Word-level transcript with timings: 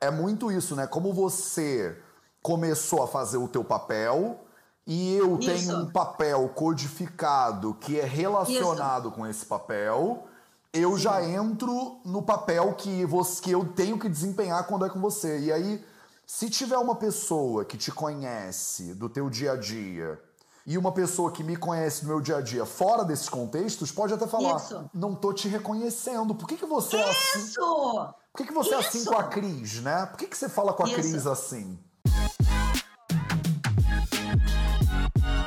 é 0.00 0.10
muito 0.10 0.50
isso, 0.50 0.76
né? 0.76 0.86
Como 0.86 1.12
você 1.12 1.96
começou 2.42 3.02
a 3.02 3.08
fazer 3.08 3.36
o 3.36 3.48
teu 3.48 3.64
papel 3.64 4.40
e 4.86 5.14
eu 5.16 5.38
isso. 5.38 5.50
tenho 5.50 5.78
um 5.78 5.90
papel 5.90 6.48
codificado 6.54 7.74
que 7.74 7.98
é 7.98 8.04
relacionado 8.04 9.08
isso. 9.08 9.16
com 9.16 9.26
esse 9.26 9.44
papel, 9.44 10.26
eu 10.72 10.92
Sim. 10.92 10.98
já 10.98 11.22
entro 11.22 12.00
no 12.04 12.22
papel 12.22 12.74
que, 12.74 13.04
você, 13.04 13.42
que 13.42 13.50
eu 13.50 13.66
tenho 13.66 13.98
que 13.98 14.08
desempenhar 14.08 14.66
quando 14.66 14.86
é 14.86 14.88
com 14.88 15.00
você. 15.00 15.40
E 15.40 15.52
aí, 15.52 15.84
se 16.26 16.48
tiver 16.48 16.78
uma 16.78 16.94
pessoa 16.94 17.64
que 17.64 17.76
te 17.76 17.90
conhece 17.90 18.94
do 18.94 19.08
teu 19.08 19.28
dia 19.28 19.52
a 19.52 19.56
dia 19.56 20.20
e 20.68 20.76
uma 20.76 20.92
pessoa 20.92 21.32
que 21.32 21.42
me 21.42 21.56
conhece 21.56 22.02
do 22.02 22.08
meu 22.08 22.20
dia 22.20 22.36
a 22.36 22.40
dia 22.42 22.66
fora 22.66 23.02
desses 23.02 23.26
contextos 23.26 23.90
pode 23.90 24.12
até 24.12 24.26
falar: 24.26 24.56
Isso. 24.56 24.90
não 24.92 25.14
tô 25.14 25.32
te 25.32 25.48
reconhecendo. 25.48 26.34
Por 26.34 26.46
que, 26.46 26.58
que 26.58 26.66
você 26.66 26.98
é 26.98 27.08
assim? 27.08 27.38
Isso. 27.38 28.14
Por 28.30 28.36
que, 28.36 28.44
que 28.44 28.52
você 28.52 28.68
Isso. 28.68 28.76
é 28.76 28.86
assim 28.86 29.04
com 29.06 29.16
a 29.16 29.24
Cris, 29.24 29.80
né? 29.80 30.04
Por 30.04 30.18
que, 30.18 30.26
que 30.26 30.36
você 30.36 30.46
fala 30.46 30.74
com 30.74 30.84
a 30.84 30.86
Isso. 30.86 30.96
Cris 30.96 31.26
assim? 31.26 31.78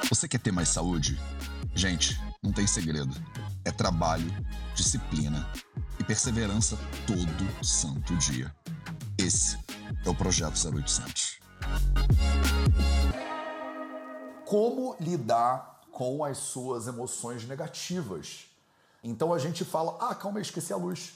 Você 0.10 0.28
quer 0.28 0.40
ter 0.40 0.52
mais 0.52 0.70
saúde? 0.70 1.22
Gente, 1.76 2.20
não 2.42 2.52
tem 2.52 2.66
segredo. 2.66 3.16
É 3.64 3.72
trabalho, 3.72 4.26
disciplina 4.74 5.48
e 6.00 6.04
perseverança 6.04 6.76
todo 7.06 7.64
santo 7.64 8.16
dia. 8.16 8.52
Esse 9.20 9.56
é 10.04 10.10
o 10.10 10.16
Projeto 10.16 10.56
0800 10.68 11.40
como 14.52 14.98
lidar 15.00 15.80
com 15.94 16.26
as 16.26 16.38
suas 16.38 16.86
emoções 16.86 17.48
negativas. 17.48 18.48
Então 19.02 19.34
a 19.34 19.40
gente 19.40 19.64
fala, 19.64 19.96
ah, 20.02 20.14
calma 20.14 20.40
aí, 20.40 20.42
esqueci 20.42 20.74
a 20.74 20.76
luz. 20.76 21.14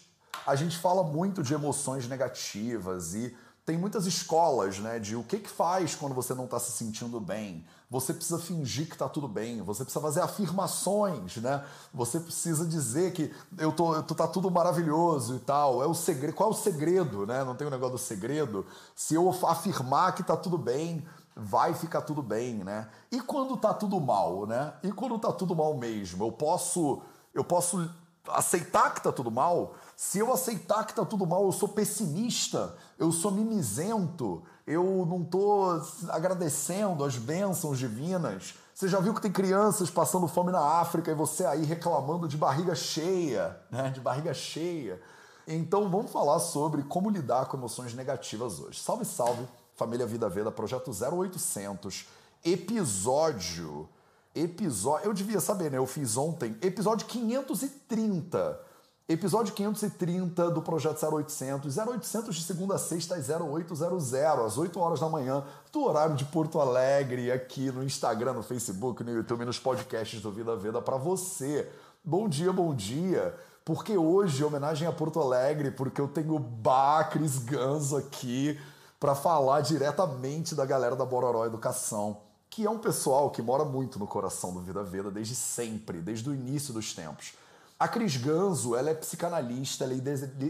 A 0.47 0.55
gente 0.55 0.77
fala 0.77 1.03
muito 1.03 1.43
de 1.43 1.53
emoções 1.53 2.07
negativas 2.07 3.13
e 3.13 3.35
tem 3.65 3.77
muitas 3.77 4.05
escolas, 4.05 4.79
né, 4.79 4.99
de 4.99 5.17
o 5.17 5.23
que 5.23 5.39
que 5.39 5.49
faz 5.49 5.95
quando 5.95 6.15
você 6.15 6.33
não 6.33 6.45
está 6.45 6.61
se 6.61 6.71
sentindo 6.71 7.19
bem. 7.19 7.65
Você 7.89 8.13
precisa 8.13 8.39
fingir 8.39 8.87
que 8.87 8.93
está 8.93 9.09
tudo 9.09 9.27
bem, 9.27 9.61
você 9.61 9.83
precisa 9.83 10.01
fazer 10.01 10.21
afirmações, 10.21 11.35
né? 11.37 11.63
Você 11.93 12.21
precisa 12.21 12.65
dizer 12.65 13.11
que 13.11 13.33
eu 13.57 13.71
tô, 13.71 13.95
eu 13.95 14.03
tô 14.03 14.15
tá 14.15 14.27
tudo 14.27 14.49
maravilhoso 14.49 15.35
e 15.35 15.39
tal. 15.39 15.83
É 15.83 15.85
o 15.85 15.93
segredo. 15.93 16.33
Qual 16.33 16.49
é 16.49 16.53
o 16.53 16.55
segredo, 16.55 17.25
né? 17.27 17.43
Não 17.43 17.55
tem 17.55 17.65
o 17.65 17.69
um 17.69 17.71
negócio 17.71 17.93
do 17.93 18.01
segredo. 18.01 18.65
Se 18.95 19.13
eu 19.13 19.29
afirmar 19.45 20.15
que 20.15 20.21
está 20.21 20.35
tudo 20.35 20.57
bem, 20.57 21.05
vai 21.35 21.73
ficar 21.73 22.01
tudo 22.01 22.21
bem, 22.21 22.63
né? 22.63 22.87
E 23.11 23.19
quando 23.19 23.57
tá 23.57 23.73
tudo 23.73 23.99
mal, 23.99 24.45
né? 24.47 24.73
E 24.81 24.91
quando 24.91 25.19
tá 25.19 25.31
tudo 25.31 25.55
mal 25.55 25.75
mesmo, 25.75 26.25
eu 26.25 26.31
posso 26.31 27.01
eu 27.33 27.43
posso 27.43 27.89
aceitar 28.29 28.93
que 28.93 29.01
tá 29.01 29.11
tudo 29.11 29.29
mal? 29.29 29.75
Se 29.95 30.19
eu 30.19 30.33
aceitar 30.33 30.85
que 30.85 30.93
tá 30.93 31.05
tudo 31.05 31.27
mal, 31.27 31.45
eu 31.45 31.51
sou 31.51 31.69
pessimista, 31.69 32.75
eu 32.97 33.11
sou 33.11 33.31
mimizento, 33.31 34.43
eu 34.65 35.05
não 35.05 35.23
tô 35.23 35.79
agradecendo 36.09 37.03
as 37.03 37.17
bênçãos 37.17 37.77
divinas. 37.77 38.55
Você 38.73 38.87
já 38.87 38.99
viu 38.99 39.13
que 39.13 39.21
tem 39.21 39.31
crianças 39.31 39.89
passando 39.89 40.27
fome 40.27 40.51
na 40.51 40.59
África 40.59 41.11
e 41.11 41.15
você 41.15 41.45
aí 41.45 41.63
reclamando 41.63 42.27
de 42.27 42.37
barriga 42.37 42.75
cheia, 42.75 43.59
né? 43.69 43.89
De 43.89 43.99
barriga 43.99 44.33
cheia. 44.33 45.01
Então 45.47 45.89
vamos 45.89 46.11
falar 46.11 46.39
sobre 46.39 46.83
como 46.83 47.09
lidar 47.09 47.45
com 47.45 47.57
emoções 47.57 47.93
negativas 47.93 48.59
hoje. 48.59 48.79
Salve, 48.79 49.05
salve! 49.05 49.47
Família 49.75 50.05
Vida 50.05 50.29
Veda, 50.29 50.49
projeto 50.51 50.89
0800, 50.91 52.07
episódio. 52.43 53.89
Episódio. 54.33 55.07
Eu 55.07 55.13
devia 55.13 55.39
saber, 55.39 55.69
né? 55.69 55.77
Eu 55.77 55.85
fiz 55.85 56.15
ontem. 56.17 56.57
Episódio 56.61 57.05
530. 57.07 58.59
Episódio 59.07 59.53
530 59.53 60.49
do 60.49 60.61
Projeto 60.61 60.97
0800. 61.05 61.77
0800 61.77 62.35
de 62.35 62.43
segunda 62.43 62.75
a 62.75 62.77
sexta 62.77 63.15
às 63.15 63.29
0800, 63.29 64.45
às 64.45 64.57
8 64.57 64.79
horas 64.79 64.99
da 64.99 65.07
manhã, 65.07 65.43
do 65.71 65.83
horário 65.83 66.15
de 66.15 66.25
Porto 66.25 66.59
Alegre, 66.59 67.31
aqui 67.31 67.71
no 67.71 67.83
Instagram, 67.83 68.33
no 68.33 68.43
Facebook, 68.43 69.03
no 69.03 69.11
YouTube, 69.11 69.45
nos 69.45 69.59
podcasts 69.59 70.21
do 70.21 70.31
Vida 70.31 70.55
Veda 70.55 70.81
para 70.81 70.97
você. 70.97 71.69
Bom 72.03 72.27
dia, 72.27 72.51
bom 72.51 72.73
dia. 72.73 73.35
Porque 73.63 73.97
hoje, 73.97 74.43
homenagem 74.43 74.87
a 74.87 74.91
Porto 74.91 75.19
Alegre, 75.19 75.71
porque 75.71 75.99
eu 75.99 76.07
tenho 76.07 76.37
Bacris 76.39 77.39
Ganso 77.39 77.97
aqui 77.97 78.59
para 78.99 79.15
falar 79.15 79.61
diretamente 79.61 80.55
da 80.55 80.65
galera 80.65 80.95
da 80.95 81.05
Bororó 81.05 81.45
Educação, 81.45 82.17
que 82.49 82.65
é 82.65 82.69
um 82.69 82.79
pessoal 82.79 83.29
que 83.29 83.41
mora 83.41 83.65
muito 83.65 83.99
no 83.99 84.07
coração 84.07 84.53
do 84.53 84.61
Vida 84.61 84.83
Veda 84.83 85.11
desde 85.11 85.35
sempre, 85.35 85.99
desde 85.99 86.29
o 86.29 86.33
início 86.33 86.73
dos 86.73 86.93
tempos. 86.93 87.33
A 87.77 87.87
Cris 87.87 88.15
Ganzo, 88.15 88.75
ela 88.75 88.89
é 88.89 88.93
psicanalista, 88.93 89.83
ela 89.83 89.93
é 89.93 89.97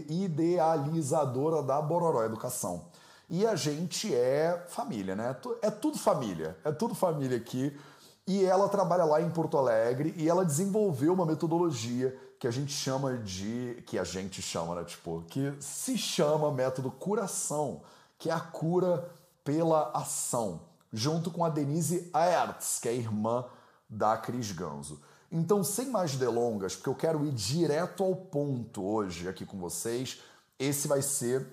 idealizadora 0.08 1.60
da 1.62 1.82
Bororó 1.82 2.22
Educação. 2.22 2.84
E 3.28 3.44
a 3.44 3.56
gente 3.56 4.14
é 4.14 4.64
família, 4.68 5.16
né? 5.16 5.36
É 5.60 5.68
tudo 5.68 5.98
família, 5.98 6.56
é 6.64 6.70
tudo 6.70 6.94
família 6.94 7.36
aqui. 7.36 7.76
E 8.24 8.44
ela 8.44 8.68
trabalha 8.68 9.04
lá 9.04 9.20
em 9.20 9.30
Porto 9.30 9.58
Alegre 9.58 10.14
e 10.16 10.28
ela 10.28 10.44
desenvolveu 10.44 11.12
uma 11.12 11.26
metodologia 11.26 12.16
que 12.38 12.46
a 12.46 12.50
gente 12.52 12.72
chama 12.72 13.16
de. 13.16 13.82
que 13.86 13.98
a 13.98 14.04
gente 14.04 14.40
chama, 14.40 14.76
né? 14.76 14.84
Tipo, 14.84 15.24
que 15.28 15.52
se 15.58 15.98
chama 15.98 16.52
método 16.52 16.92
curação 16.92 17.80
que 18.18 18.30
é 18.30 18.32
a 18.32 18.40
cura 18.40 19.10
pela 19.44 19.90
ação, 19.92 20.60
junto 20.92 21.30
com 21.30 21.44
a 21.44 21.48
Denise 21.48 22.10
Aerts, 22.12 22.78
que 22.80 22.88
é 22.88 22.94
irmã 22.94 23.44
da 23.88 24.16
Cris 24.16 24.52
Ganzo. 24.52 25.00
Então, 25.30 25.62
sem 25.62 25.90
mais 25.90 26.16
delongas, 26.16 26.74
porque 26.74 26.88
eu 26.88 26.94
quero 26.94 27.24
ir 27.24 27.32
direto 27.32 28.02
ao 28.02 28.14
ponto 28.14 28.84
hoje 28.84 29.28
aqui 29.28 29.44
com 29.44 29.58
vocês, 29.58 30.20
esse 30.58 30.88
vai 30.88 31.02
ser 31.02 31.46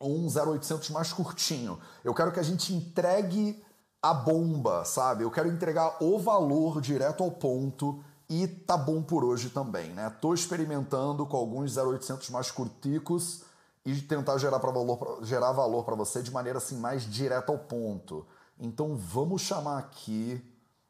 um 0.00 0.26
0800 0.26 0.90
mais 0.90 1.12
curtinho. 1.12 1.78
Eu 2.04 2.14
quero 2.14 2.32
que 2.32 2.40
a 2.40 2.44
gente 2.44 2.72
entregue 2.72 3.62
a 4.02 4.14
bomba, 4.14 4.84
sabe? 4.84 5.24
Eu 5.24 5.30
quero 5.30 5.48
entregar 5.48 6.02
o 6.02 6.18
valor 6.18 6.80
direto 6.80 7.22
ao 7.22 7.30
ponto 7.30 8.02
e 8.28 8.46
tá 8.46 8.76
bom 8.76 9.02
por 9.02 9.24
hoje 9.24 9.50
também, 9.50 9.90
né? 9.90 10.10
Tô 10.20 10.34
experimentando 10.34 11.26
com 11.26 11.36
alguns 11.36 11.76
0800 11.76 12.30
mais 12.30 12.50
curticos 12.50 13.42
e 13.84 14.00
tentar 14.02 14.38
gerar, 14.38 14.60
pra 14.60 14.70
valor, 14.70 15.20
gerar 15.22 15.52
valor 15.52 15.84
para 15.84 15.94
você 15.94 16.22
de 16.22 16.30
maneira 16.30 16.58
assim 16.58 16.76
mais 16.76 17.02
direta 17.02 17.52
ao 17.52 17.58
ponto. 17.58 18.26
Então 18.58 18.96
vamos 18.96 19.42
chamar 19.42 19.78
aqui. 19.78 20.42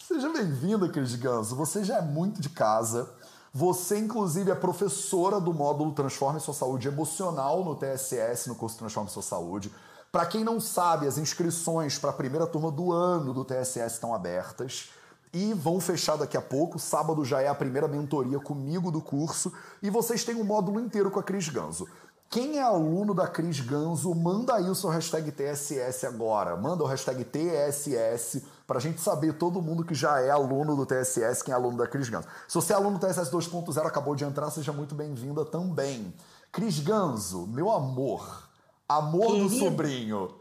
Seja 0.03 0.33
bem-vindo, 0.33 0.89
Cris 0.91 1.15
Ganso. 1.15 1.55
Você 1.57 1.85
já 1.85 1.99
é 1.99 2.03
muito 2.03 2.41
de 2.41 2.49
casa. 2.49 3.11
Você, 3.53 3.99
inclusive, 3.99 4.51
é 4.51 4.55
professora 4.55 5.41
do 5.41 5.53
módulo 5.53 5.93
Transforme 5.93 6.41
Sua 6.41 6.55
Saúde 6.55 6.89
Emocional 6.89 7.65
no 7.65 7.75
TSS, 7.75 8.49
no 8.49 8.55
curso 8.55 8.79
Transforme 8.79 9.11
Sua 9.11 9.23
Saúde. 9.23 9.73
Para 10.11 10.27
quem 10.27 10.43
não 10.43 10.61
sabe, 10.61 11.07
as 11.07 11.19
inscrições 11.19 11.99
para 11.99 12.11
a 12.11 12.15
primeira 12.15 12.47
turma 12.47 12.71
do 12.71 12.93
ano 12.93 13.35
do 13.35 13.45
TSS 13.45 13.95
estão 13.95 14.15
abertas 14.15 14.91
e 15.33 15.53
vão 15.53 15.81
fechar 15.81 16.17
daqui 16.17 16.37
a 16.37 16.43
pouco. 16.43 16.79
Sábado 16.79 17.25
já 17.25 17.43
é 17.43 17.49
a 17.49 17.55
primeira 17.55 17.87
mentoria 17.87 18.39
comigo 18.39 18.91
do 18.91 19.01
curso 19.01 19.53
e 19.83 19.91
vocês 19.91 20.25
têm 20.25 20.37
um 20.37 20.45
módulo 20.45 20.81
inteiro 20.81 21.11
com 21.11 21.19
a 21.19 21.23
Cris 21.23 21.49
Ganso. 21.49 21.87
Quem 22.31 22.59
é 22.59 22.63
aluno 22.63 23.15
da 23.15 23.27
Cris 23.27 23.61
Ganzo, 23.61 24.15
manda 24.15 24.55
aí 24.55 24.69
o 24.69 24.75
seu 24.75 24.91
hashtag 24.91 25.33
TSS 25.33 26.05
agora. 26.05 26.55
Manda 26.59 26.85
o 26.85 26.87
hashtag 26.87 27.25
TSS 27.25 28.45
pra 28.67 28.79
gente 28.79 29.01
saber 29.01 29.33
todo 29.39 29.63
mundo 29.63 29.83
que 29.83 29.95
já 29.95 30.21
é 30.21 30.29
aluno 30.29 30.77
do 30.77 30.85
TSS, 30.85 31.43
quem 31.43 31.53
é 31.53 31.57
aluno 31.57 31.79
da 31.79 31.87
Cris 31.87 32.11
Ganzo. 32.11 32.29
Se 32.47 32.55
você 32.55 32.75
é 32.75 32.77
aluno 32.77 32.99
do 32.99 33.07
TSS 33.07 33.31
2.0, 33.31 33.87
acabou 33.87 34.15
de 34.15 34.25
entrar, 34.25 34.51
seja 34.51 34.75
muito 34.75 34.95
bem-vinda 34.95 35.43
também. 35.43 36.13
Cris 36.53 36.79
Ganzo, 36.81 37.47
meu 37.47 37.71
amor. 37.71 38.47
Amor 38.87 39.29
Querido. 39.29 39.49
do 39.49 39.59
sobrinho. 39.59 40.35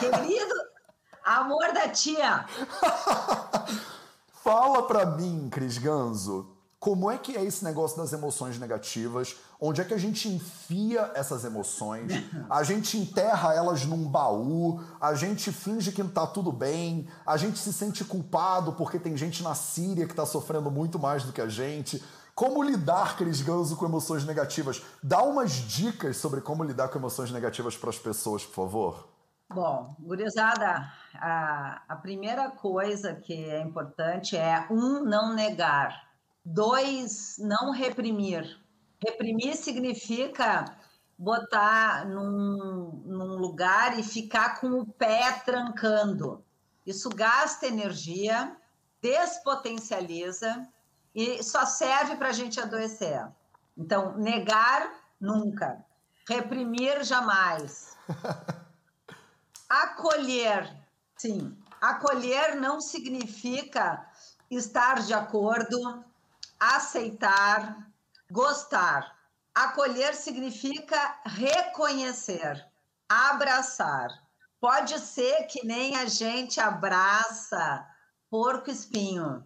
Querido, 0.00 0.54
amor 1.22 1.74
da 1.74 1.88
tia. 1.90 2.46
Fala 4.42 4.86
pra 4.86 5.04
mim, 5.04 5.50
Cris 5.50 5.76
Ganzo 5.76 6.57
como 6.80 7.10
é 7.10 7.18
que 7.18 7.36
é 7.36 7.42
esse 7.42 7.64
negócio 7.64 7.96
das 7.96 8.12
emoções 8.12 8.56
negativas? 8.58 9.34
Onde 9.60 9.80
é 9.80 9.84
que 9.84 9.94
a 9.94 9.98
gente 9.98 10.28
enfia 10.28 11.10
essas 11.14 11.44
emoções? 11.44 12.12
A 12.48 12.62
gente 12.62 12.96
enterra 12.96 13.52
elas 13.52 13.84
num 13.84 14.08
baú, 14.08 14.80
a 15.00 15.14
gente 15.14 15.52
finge 15.52 15.92
que 15.92 16.02
tá 16.04 16.26
tudo 16.26 16.50
bem, 16.50 17.08
a 17.26 17.36
gente 17.36 17.58
se 17.58 17.72
sente 17.72 18.04
culpado 18.04 18.72
porque 18.72 18.98
tem 18.98 19.16
gente 19.16 19.42
na 19.42 19.54
Síria 19.54 20.06
que 20.06 20.12
está 20.12 20.24
sofrendo 20.24 20.70
muito 20.70 20.98
mais 20.98 21.24
do 21.24 21.32
que 21.32 21.40
a 21.40 21.48
gente. 21.48 22.02
Como 22.34 22.62
lidar, 22.62 23.16
Cris 23.16 23.42
Ganso, 23.42 23.76
com 23.76 23.84
emoções 23.84 24.24
negativas? 24.24 24.82
Dá 25.02 25.22
umas 25.22 25.52
dicas 25.52 26.16
sobre 26.16 26.40
como 26.40 26.64
lidar 26.64 26.88
com 26.88 26.98
emoções 26.98 27.30
negativas 27.30 27.76
para 27.76 27.90
as 27.90 27.98
pessoas, 27.98 28.46
por 28.46 28.54
favor. 28.54 29.08
Bom, 29.52 29.94
gurizada, 30.00 30.90
a, 31.14 31.82
a 31.88 31.96
primeira 31.96 32.50
coisa 32.50 33.14
que 33.14 33.32
é 33.32 33.60
importante 33.60 34.36
é, 34.36 34.66
um, 34.70 35.04
não 35.04 35.34
negar 35.34 36.07
Dois, 36.50 37.36
não 37.38 37.72
reprimir. 37.72 38.58
Reprimir 39.06 39.54
significa 39.54 40.64
botar 41.18 42.06
num, 42.06 43.02
num 43.04 43.36
lugar 43.36 43.98
e 43.98 44.02
ficar 44.02 44.58
com 44.58 44.70
o 44.80 44.86
pé 44.86 45.42
trancando. 45.44 46.42
Isso 46.86 47.10
gasta 47.10 47.66
energia, 47.66 48.56
despotencializa 49.02 50.66
e 51.14 51.42
só 51.42 51.66
serve 51.66 52.16
para 52.16 52.28
a 52.28 52.32
gente 52.32 52.58
adoecer. 52.58 53.28
Então, 53.76 54.16
negar 54.16 54.90
nunca, 55.20 55.84
reprimir 56.26 57.04
jamais. 57.04 57.94
acolher, 59.68 60.74
sim, 61.14 61.54
acolher 61.78 62.56
não 62.56 62.80
significa 62.80 64.02
estar 64.50 65.02
de 65.02 65.12
acordo, 65.12 66.02
aceitar, 66.58 67.88
gostar. 68.30 69.16
Acolher 69.54 70.14
significa 70.14 71.20
reconhecer, 71.24 72.64
abraçar. 73.08 74.08
Pode 74.60 74.98
ser 74.98 75.44
que 75.44 75.64
nem 75.64 75.96
a 75.96 76.06
gente 76.06 76.60
abraça 76.60 77.86
porco 78.30 78.70
espinho, 78.70 79.44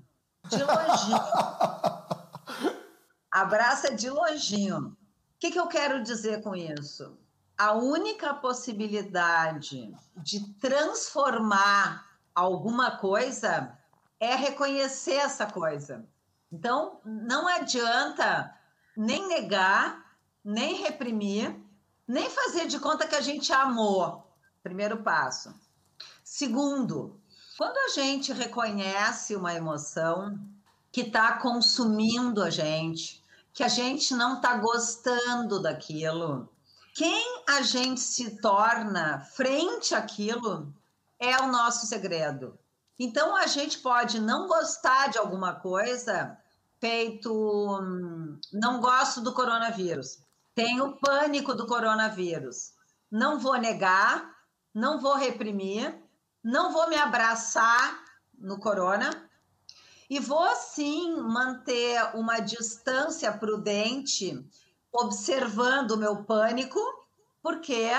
de 0.49 0.62
longinho. 0.62 1.19
abraça 3.31 3.94
de 3.94 4.11
longinho. 4.11 4.88
O 4.88 4.97
que, 5.38 5.50
que 5.50 5.59
eu 5.59 5.67
quero 5.67 6.03
dizer 6.03 6.43
com 6.43 6.55
isso? 6.55 7.19
A 7.56 7.73
única 7.73 8.35
possibilidade 8.35 9.94
de 10.17 10.53
transformar 10.55 12.06
alguma 12.35 12.97
coisa 12.99 13.79
é 14.19 14.35
reconhecer 14.35 15.17
essa 15.17 15.47
coisa. 15.47 16.06
Então, 16.52 17.00
não 17.02 17.49
adianta 17.49 18.54
nem 18.94 19.26
negar, 19.26 20.16
nem 20.44 20.75
reprimir, 20.75 21.56
nem 22.06 22.28
fazer 22.28 22.66
de 22.66 22.78
conta 22.78 23.08
que 23.08 23.14
a 23.14 23.22
gente 23.22 23.50
amou. 23.52 24.31
Primeiro 24.62 25.02
passo. 25.02 25.54
Segundo, 26.22 27.19
quando 27.56 27.78
a 27.78 27.88
gente 27.88 28.32
reconhece 28.32 29.34
uma 29.34 29.54
emoção 29.54 30.38
que 30.90 31.00
está 31.00 31.38
consumindo 31.38 32.43
a 32.43 32.50
gente, 32.50 33.22
que 33.54 33.64
a 33.64 33.69
gente 33.69 34.14
não 34.14 34.37
está 34.37 34.56
gostando 34.56 35.60
daquilo, 35.60 36.49
quem 36.94 37.44
a 37.49 37.62
gente 37.62 38.00
se 38.00 38.37
torna 38.43 39.20
frente 39.20 39.94
àquilo 39.94 40.72
é 41.19 41.40
o 41.40 41.46
nosso 41.46 41.87
segredo. 41.87 42.58
Então 42.99 43.34
a 43.34 43.46
gente 43.46 43.78
pode 43.78 44.20
não 44.20 44.46
gostar 44.46 45.08
de 45.08 45.19
alguma 45.19 45.54
coisa, 45.54 46.38
feito 46.82 47.32
hum, 47.81 48.40
não 48.52 48.81
gosto 48.81 49.20
do 49.20 49.32
coronavírus, 49.32 50.19
tenho 50.52 50.96
pânico 50.96 51.55
do 51.55 51.64
coronavírus, 51.64 52.73
não 53.08 53.38
vou 53.38 53.56
negar, 53.56 54.29
não 54.75 55.00
vou 55.00 55.14
reprimir, 55.14 55.96
não 56.43 56.73
vou 56.73 56.88
me 56.88 56.96
abraçar 56.96 58.02
no 58.37 58.58
corona. 58.58 59.11
E 60.11 60.19
vou 60.19 60.56
sim 60.56 61.14
manter 61.20 62.02
uma 62.17 62.40
distância 62.40 63.32
prudente, 63.32 64.44
observando 64.93 65.93
o 65.93 65.96
meu 65.96 66.25
pânico, 66.25 66.81
porque 67.40 67.90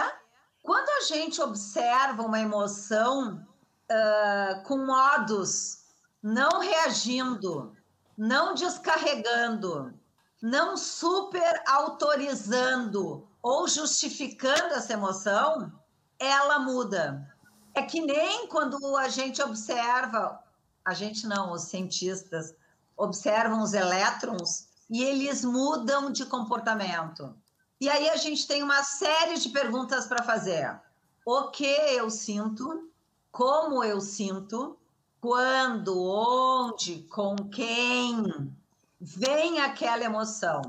quando 0.62 0.90
a 0.90 1.02
gente 1.06 1.42
observa 1.42 2.22
uma 2.22 2.40
emoção 2.40 3.48
uh, 3.90 4.64
com 4.64 4.86
modos 4.86 5.84
não 6.22 6.60
reagindo, 6.60 7.73
não 8.18 8.54
descarregando, 8.54 9.94
não 10.42 10.76
super 10.78 11.64
autorizando 11.68 13.28
ou 13.42 13.68
justificando 13.68 14.74
essa 14.74 14.94
emoção, 14.94 15.72
ela 16.20 16.60
muda. 16.60 17.28
É 17.74 17.82
que 17.82 18.02
nem 18.02 18.48
quando 18.48 18.98
a 18.98 19.08
gente 19.08 19.42
observa, 19.42 20.40
a 20.86 20.94
gente 20.94 21.26
não, 21.26 21.52
os 21.52 21.64
cientistas 21.64 22.54
observam 22.96 23.62
os 23.62 23.74
elétrons 23.74 24.68
e 24.90 25.04
eles 25.04 25.44
mudam 25.44 26.12
de 26.12 26.26
comportamento. 26.26 27.36
E 27.82 27.90
aí 27.90 28.10
a 28.10 28.16
gente 28.16 28.48
tem 28.48 28.62
uma 28.62 28.84
série 28.84 29.38
de 29.38 29.50
perguntas 29.50 30.06
para 30.06 30.24
fazer. 30.24 30.80
O 31.26 31.50
que 31.50 31.66
eu 31.66 32.10
sinto? 32.10 32.90
Como 33.32 33.84
eu 33.84 34.00
sinto? 34.00 34.78
Quando, 35.24 36.04
onde, 36.04 37.04
com 37.04 37.34
quem 37.50 38.54
vem 39.00 39.62
aquela 39.62 40.04
emoção? 40.04 40.62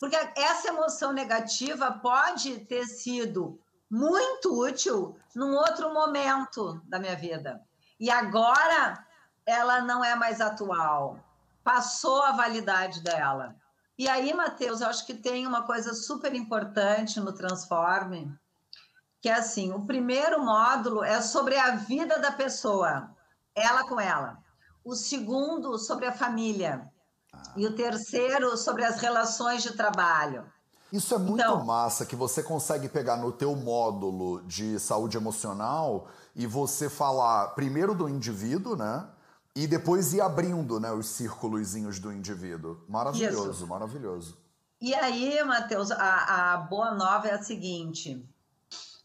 Porque 0.00 0.16
essa 0.34 0.70
emoção 0.70 1.12
negativa 1.12 1.88
pode 2.02 2.58
ter 2.64 2.84
sido 2.84 3.60
muito 3.88 4.58
útil 4.60 5.16
num 5.36 5.54
outro 5.54 5.94
momento 5.94 6.82
da 6.82 6.98
minha 6.98 7.14
vida. 7.14 7.62
E 8.00 8.10
agora 8.10 9.06
ela 9.46 9.82
não 9.82 10.04
é 10.04 10.16
mais 10.16 10.40
atual. 10.40 11.20
Passou 11.62 12.22
a 12.22 12.32
validade 12.32 13.02
dela. 13.02 13.54
E 13.96 14.08
aí, 14.08 14.34
Matheus, 14.34 14.80
eu 14.80 14.88
acho 14.88 15.06
que 15.06 15.14
tem 15.14 15.46
uma 15.46 15.62
coisa 15.62 15.94
super 15.94 16.34
importante 16.34 17.20
no 17.20 17.32
Transforme, 17.32 18.36
que 19.20 19.28
é 19.28 19.34
assim: 19.34 19.72
o 19.72 19.86
primeiro 19.86 20.44
módulo 20.44 21.04
é 21.04 21.20
sobre 21.22 21.56
a 21.56 21.76
vida 21.76 22.18
da 22.18 22.32
pessoa, 22.32 23.11
ela 23.54 23.86
com 23.88 24.00
ela. 24.00 24.38
O 24.84 24.94
segundo, 24.94 25.78
sobre 25.78 26.06
a 26.06 26.12
família. 26.12 26.88
Ah. 27.32 27.42
E 27.56 27.66
o 27.66 27.74
terceiro, 27.74 28.56
sobre 28.56 28.84
as 28.84 29.00
relações 29.00 29.62
de 29.62 29.72
trabalho. 29.72 30.44
Isso 30.92 31.14
é 31.14 31.18
muito 31.18 31.40
então, 31.40 31.64
massa 31.64 32.04
que 32.04 32.14
você 32.14 32.42
consegue 32.42 32.86
pegar 32.88 33.16
no 33.16 33.32
teu 33.32 33.56
módulo 33.56 34.42
de 34.42 34.78
saúde 34.78 35.16
emocional 35.16 36.08
e 36.36 36.46
você 36.46 36.90
falar 36.90 37.48
primeiro 37.54 37.94
do 37.94 38.08
indivíduo, 38.08 38.76
né? 38.76 39.08
E 39.54 39.66
depois 39.66 40.12
ir 40.12 40.20
abrindo 40.20 40.78
né, 40.78 40.92
os 40.92 41.06
círculozinhos 41.06 41.98
do 41.98 42.12
indivíduo. 42.12 42.84
Maravilhoso, 42.88 43.50
Isso. 43.50 43.66
maravilhoso. 43.66 44.36
E 44.80 44.94
aí, 44.94 45.42
Matheus, 45.44 45.90
a, 45.90 46.54
a 46.54 46.56
boa 46.56 46.92
nova 46.92 47.28
é 47.28 47.34
a 47.34 47.42
seguinte: 47.42 48.28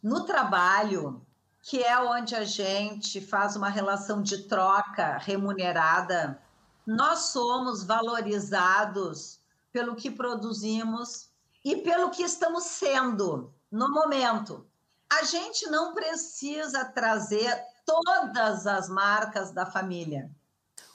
no 0.02 0.26
trabalho, 0.26 1.22
que 1.68 1.84
é 1.84 2.00
onde 2.00 2.36
a 2.36 2.44
gente 2.44 3.19
faz 3.19 3.56
uma 3.56 3.69
relação 3.69 4.22
de 4.22 4.44
troca 4.48 5.18
remunerada, 5.18 6.42
nós 6.86 7.31
somos 7.31 7.84
valorizados 7.84 9.40
pelo 9.72 9.96
que 9.96 10.10
produzimos 10.10 11.30
e 11.64 11.75
pelo 11.78 12.10
que 12.10 12.24
estamos 12.24 12.64
sendo 12.64 13.54
no 13.72 13.92
momento. 13.92 14.66
A 15.10 15.24
gente 15.24 15.69
não 15.69 15.94
precisa 15.94 16.86
trazer 16.86 17.54
todas 17.86 18.66
as 18.66 18.88
marcas 18.88 19.52
da 19.52 19.66
família 19.66 20.31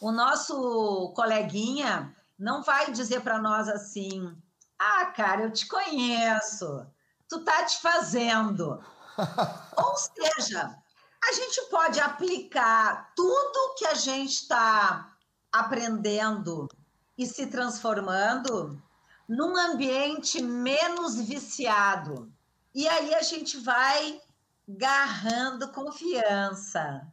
o 0.02 0.10
nosso 0.10 1.12
coleguinha 1.14 2.12
não 2.36 2.60
vai 2.60 2.90
dizer 2.90 3.20
para 3.20 3.38
nós 3.38 3.68
assim: 3.68 4.36
ah, 4.76 5.06
cara, 5.06 5.44
eu 5.44 5.52
te 5.52 5.66
conheço, 5.68 6.84
tu 7.28 7.44
tá 7.44 7.64
te 7.64 7.80
fazendo. 7.80 8.84
Ou 9.76 9.96
seja, 9.96 10.76
a 11.24 11.32
gente 11.32 11.62
pode 11.70 12.00
aplicar 12.00 13.12
tudo 13.14 13.74
que 13.76 13.86
a 13.86 13.94
gente 13.94 14.32
está 14.32 15.14
aprendendo 15.52 16.68
e 17.16 17.26
se 17.26 17.46
transformando 17.46 18.82
num 19.28 19.56
ambiente 19.56 20.42
menos 20.42 21.20
viciado. 21.20 22.32
E 22.74 22.88
aí 22.88 23.14
a 23.14 23.22
gente 23.22 23.58
vai 23.58 24.20
garrando 24.66 25.70
confiança. 25.72 27.06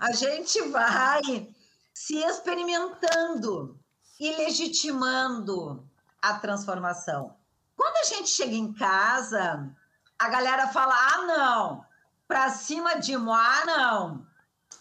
A 0.00 0.12
gente 0.12 0.60
vai 0.68 1.54
se 1.92 2.16
experimentando 2.18 3.78
e 4.18 4.30
legitimando 4.36 5.88
a 6.22 6.34
transformação. 6.38 7.36
Quando 7.76 7.96
a 7.96 8.04
gente 8.04 8.30
chega 8.30 8.54
em 8.54 8.72
casa, 8.72 9.74
a 10.18 10.28
galera 10.28 10.68
fala: 10.68 10.94
ah, 10.94 11.22
não, 11.26 11.84
pra 12.26 12.50
cima 12.50 12.98
de 13.00 13.16
Moá, 13.16 13.64
não. 13.66 14.26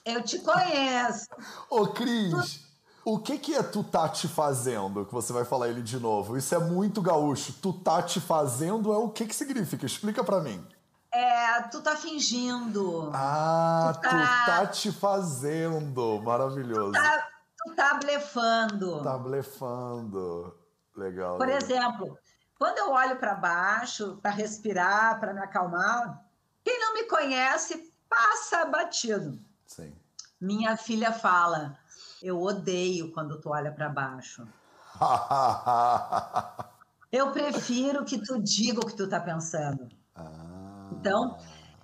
Eu 0.06 0.22
te 0.24 0.40
conheço. 0.40 1.28
Ô, 1.70 1.88
Cris, 1.88 2.64
o 3.06 3.20
que, 3.20 3.38
que 3.38 3.56
é 3.56 3.64
tu 3.64 3.84
tá 3.84 4.08
te 4.10 4.28
fazendo? 4.28 5.06
Que 5.06 5.14
você 5.14 5.32
vai 5.32 5.46
falar 5.46 5.70
ele 5.70 5.82
de 5.82 6.00
novo. 6.00 6.38
Isso 6.38 6.54
é 6.56 6.60
muito 6.60 7.02
gaúcho. 7.02 7.54
Tu 7.62 7.74
tá 7.74 8.02
te 8.02 8.20
fazendo 8.20 8.94
é 8.94 8.98
o 8.98 9.10
que, 9.10 9.26
que 9.26 9.36
significa? 9.36 9.86
Explica 9.86 10.24
para 10.24 10.42
mim. 10.42 10.66
É, 11.12 11.62
tu 11.64 11.82
tá 11.82 11.96
fingindo. 11.96 13.12
Ah, 13.14 13.94
tu 13.96 14.02
tá, 14.02 14.10
tu 14.10 14.46
tá 14.46 14.68
te 14.68 14.92
fazendo. 14.92 16.22
Maravilhoso. 16.22 16.92
Tu 16.92 17.02
tá, 17.02 17.28
tu 17.64 17.76
tá 17.76 17.94
blefando. 17.96 19.04
Tá 19.04 19.18
blefando. 19.18 20.58
Legal. 20.96 21.38
Por 21.38 21.48
legal. 21.48 21.62
exemplo, 21.62 22.18
quando 22.64 22.78
eu 22.78 22.92
olho 22.92 23.18
para 23.18 23.36
baixo, 23.36 24.18
para 24.22 24.32
respirar, 24.32 25.20
para 25.20 25.34
me 25.34 25.42
acalmar, 25.42 26.24
quem 26.64 26.80
não 26.80 26.94
me 26.94 27.04
conhece 27.10 27.94
passa 28.08 28.64
batido. 28.64 29.38
Sim. 29.68 29.94
Minha 30.40 30.78
filha 30.78 31.12
fala: 31.12 31.78
Eu 32.22 32.42
odeio 32.42 33.12
quando 33.12 33.38
tu 33.42 33.50
olha 33.50 33.70
para 33.70 33.90
baixo. 33.90 34.48
eu 37.12 37.34
prefiro 37.34 38.06
que 38.06 38.18
tu 38.18 38.42
diga 38.42 38.80
o 38.80 38.86
que 38.86 38.96
tu 38.96 39.10
tá 39.10 39.20
pensando. 39.20 39.90
Ah. 40.16 40.88
Então, 40.94 41.38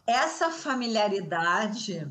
essa 0.07 0.50
familiaridade 0.50 2.09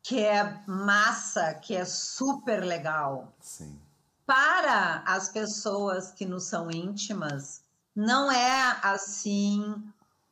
que 0.00 0.22
é 0.22 0.62
massa, 0.68 1.52
que 1.54 1.74
é 1.74 1.84
super 1.84 2.62
legal. 2.62 3.34
Sim. 3.40 3.76
Para 4.24 5.02
as 5.04 5.30
pessoas 5.30 6.12
que 6.12 6.24
nos 6.24 6.44
são 6.44 6.70
íntimas, 6.70 7.63
não 7.94 8.30
é 8.30 8.78
assim 8.82 9.62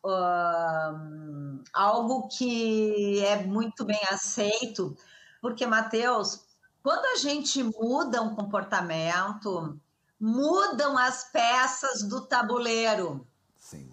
uh, 0.04 1.62
algo 1.72 2.28
que 2.28 3.24
é 3.24 3.44
muito 3.44 3.84
bem 3.84 4.00
aceito, 4.10 4.96
porque, 5.40 5.66
Mateus, 5.66 6.44
quando 6.82 7.04
a 7.06 7.16
gente 7.16 7.62
muda 7.62 8.22
um 8.22 8.34
comportamento, 8.34 9.78
mudam 10.18 10.98
as 10.98 11.24
peças 11.24 12.02
do 12.02 12.20
tabuleiro. 12.22 13.26
Sim. 13.56 13.92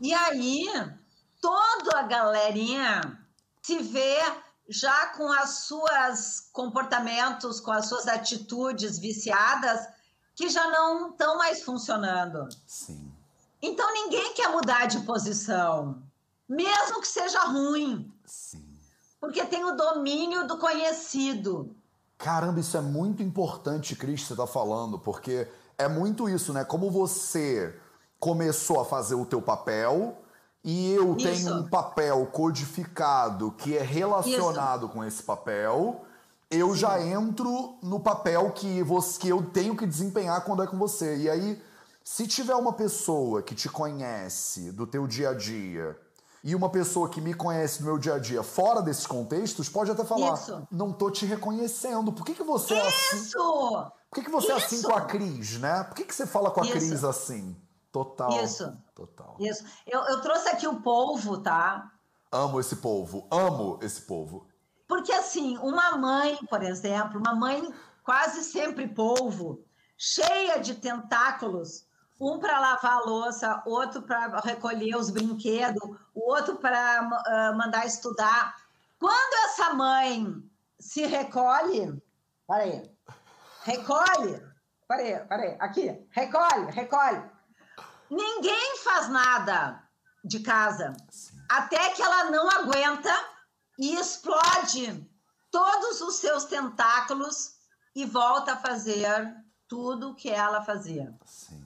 E 0.00 0.12
aí, 0.12 0.66
toda 1.40 1.98
a 1.98 2.02
galerinha 2.02 3.18
se 3.62 3.78
vê 3.78 4.18
já 4.68 5.06
com 5.08 5.30
as 5.32 5.64
suas 5.64 6.48
comportamentos, 6.52 7.60
com 7.60 7.72
as 7.72 7.86
suas 7.86 8.06
atitudes 8.06 8.98
viciadas 8.98 9.86
que 10.40 10.48
já 10.48 10.70
não 10.70 11.10
estão 11.10 11.36
mais 11.36 11.62
funcionando. 11.62 12.48
Sim. 12.66 13.12
Então 13.60 13.92
ninguém 13.92 14.32
quer 14.32 14.48
mudar 14.48 14.86
de 14.86 15.00
posição, 15.00 16.02
mesmo 16.48 17.02
que 17.02 17.08
seja 17.08 17.40
ruim. 17.40 18.10
Sim. 18.24 18.66
Porque 19.20 19.44
tem 19.44 19.62
o 19.64 19.76
domínio 19.76 20.46
do 20.46 20.56
conhecido. 20.56 21.76
Caramba, 22.16 22.58
isso 22.58 22.74
é 22.74 22.80
muito 22.80 23.22
importante, 23.22 23.94
Cris, 23.94 24.22
você 24.22 24.32
está 24.32 24.46
falando, 24.46 24.98
porque 24.98 25.46
é 25.76 25.86
muito 25.86 26.26
isso, 26.26 26.54
né? 26.54 26.64
Como 26.64 26.90
você 26.90 27.78
começou 28.18 28.80
a 28.80 28.84
fazer 28.86 29.16
o 29.16 29.26
teu 29.26 29.42
papel 29.42 30.22
e 30.64 30.90
eu 30.92 31.16
isso. 31.16 31.26
tenho 31.26 31.54
um 31.54 31.68
papel 31.68 32.24
codificado 32.32 33.52
que 33.52 33.76
é 33.76 33.82
relacionado 33.82 34.86
isso. 34.86 34.94
com 34.94 35.04
esse 35.04 35.22
papel, 35.22 36.02
eu 36.50 36.74
já 36.74 37.00
entro 37.00 37.78
no 37.80 38.00
papel 38.00 38.50
que, 38.50 38.82
você, 38.82 39.18
que 39.20 39.28
eu 39.28 39.42
tenho 39.42 39.76
que 39.76 39.86
desempenhar 39.86 40.44
quando 40.44 40.62
é 40.62 40.66
com 40.66 40.76
você. 40.76 41.16
E 41.16 41.30
aí, 41.30 41.62
se 42.02 42.26
tiver 42.26 42.56
uma 42.56 42.72
pessoa 42.72 43.40
que 43.40 43.54
te 43.54 43.68
conhece 43.68 44.72
do 44.72 44.84
teu 44.86 45.06
dia 45.06 45.30
a 45.30 45.34
dia 45.34 45.96
e 46.42 46.54
uma 46.56 46.68
pessoa 46.68 47.08
que 47.08 47.20
me 47.20 47.34
conhece 47.34 47.80
no 47.80 47.86
meu 47.86 47.98
dia 47.98 48.14
a 48.14 48.18
dia 48.18 48.42
fora 48.42 48.82
desses 48.82 49.06
contextos, 49.06 49.68
pode 49.68 49.92
até 49.92 50.04
falar: 50.04 50.34
Isso. 50.34 50.66
não 50.72 50.92
tô 50.92 51.08
te 51.08 51.24
reconhecendo. 51.24 52.12
Por 52.12 52.26
que, 52.26 52.34
que 52.34 52.42
você 52.42 52.74
Isso. 52.74 52.82
é 52.82 52.88
assim? 52.88 53.32
Por 54.10 54.14
que, 54.16 54.22
que 54.24 54.30
você 54.30 54.48
Isso. 54.48 54.52
é 54.52 54.64
assim 54.64 54.82
com 54.82 54.92
a 54.92 55.02
Cris, 55.02 55.58
né? 55.60 55.84
Por 55.84 55.94
que, 55.94 56.04
que 56.04 56.14
você 56.14 56.26
fala 56.26 56.50
com 56.50 56.60
a 56.60 56.66
Cris 56.66 57.04
assim? 57.04 57.56
Total. 57.92 58.42
Isso. 58.42 58.76
Total. 58.92 59.36
Isso. 59.38 59.64
Eu, 59.86 60.00
eu 60.00 60.20
trouxe 60.20 60.48
aqui 60.48 60.66
o 60.66 60.80
polvo, 60.80 61.38
tá? 61.38 61.92
Amo 62.32 62.58
esse 62.58 62.76
povo, 62.76 63.26
amo 63.30 63.78
esse 63.82 64.02
povo. 64.02 64.46
Porque 64.90 65.12
assim, 65.12 65.56
uma 65.58 65.96
mãe, 65.96 66.36
por 66.48 66.64
exemplo, 66.64 67.20
uma 67.20 67.32
mãe 67.32 67.72
quase 68.02 68.42
sempre 68.42 68.88
polvo, 68.88 69.64
cheia 69.96 70.58
de 70.58 70.74
tentáculos, 70.74 71.86
um 72.20 72.40
para 72.40 72.58
lavar 72.58 72.96
a 72.96 73.04
louça, 73.04 73.62
outro 73.64 74.02
para 74.02 74.40
recolher 74.40 74.96
os 74.96 75.08
brinquedos, 75.08 75.96
o 76.12 76.28
outro 76.28 76.56
para 76.56 77.02
uh, 77.04 77.56
mandar 77.56 77.86
estudar. 77.86 78.56
Quando 78.98 79.34
essa 79.44 79.74
mãe 79.74 80.42
se 80.76 81.06
recolhe, 81.06 82.02
peraí, 82.48 82.90
recolhe, 83.62 84.42
peraí, 84.88 85.20
peraí, 85.28 85.56
aqui, 85.60 86.04
recolhe, 86.10 86.68
recolhe. 86.72 87.22
Ninguém 88.10 88.76
faz 88.78 89.08
nada 89.08 89.84
de 90.24 90.40
casa 90.40 90.96
até 91.48 91.90
que 91.90 92.02
ela 92.02 92.24
não 92.32 92.50
aguenta 92.50 93.14
e 93.80 93.96
explode 93.96 95.08
todos 95.50 96.02
os 96.02 96.16
seus 96.16 96.44
tentáculos 96.44 97.56
e 97.94 98.04
volta 98.04 98.52
a 98.52 98.56
fazer 98.56 99.34
tudo 99.66 100.10
o 100.10 100.14
que 100.14 100.28
ela 100.28 100.62
fazia. 100.62 101.12
Sim. 101.24 101.64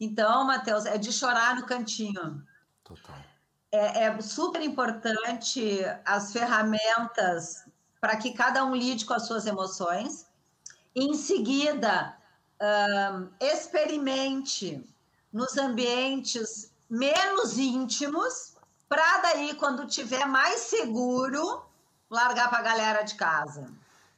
Então, 0.00 0.46
Matheus, 0.46 0.86
é 0.86 0.96
de 0.96 1.12
chorar 1.12 1.56
no 1.56 1.66
cantinho. 1.66 2.42
Total. 2.82 3.14
É, 3.70 4.04
é 4.04 4.20
super 4.20 4.62
importante 4.62 5.78
as 6.04 6.32
ferramentas 6.32 7.64
para 8.00 8.16
que 8.16 8.32
cada 8.32 8.64
um 8.64 8.74
lide 8.74 9.04
com 9.04 9.12
as 9.12 9.26
suas 9.26 9.46
emoções. 9.46 10.26
Em 10.94 11.12
seguida, 11.12 12.16
um, 12.60 13.28
experimente 13.38 14.82
nos 15.30 15.56
ambientes 15.58 16.72
menos 16.88 17.58
íntimos, 17.58 18.49
para 18.90 19.18
daí, 19.18 19.54
quando 19.54 19.86
tiver 19.86 20.26
mais 20.26 20.62
seguro, 20.62 21.62
largar 22.10 22.50
para 22.50 22.58
a 22.58 22.62
galera 22.62 23.02
de 23.04 23.14
casa. 23.14 23.68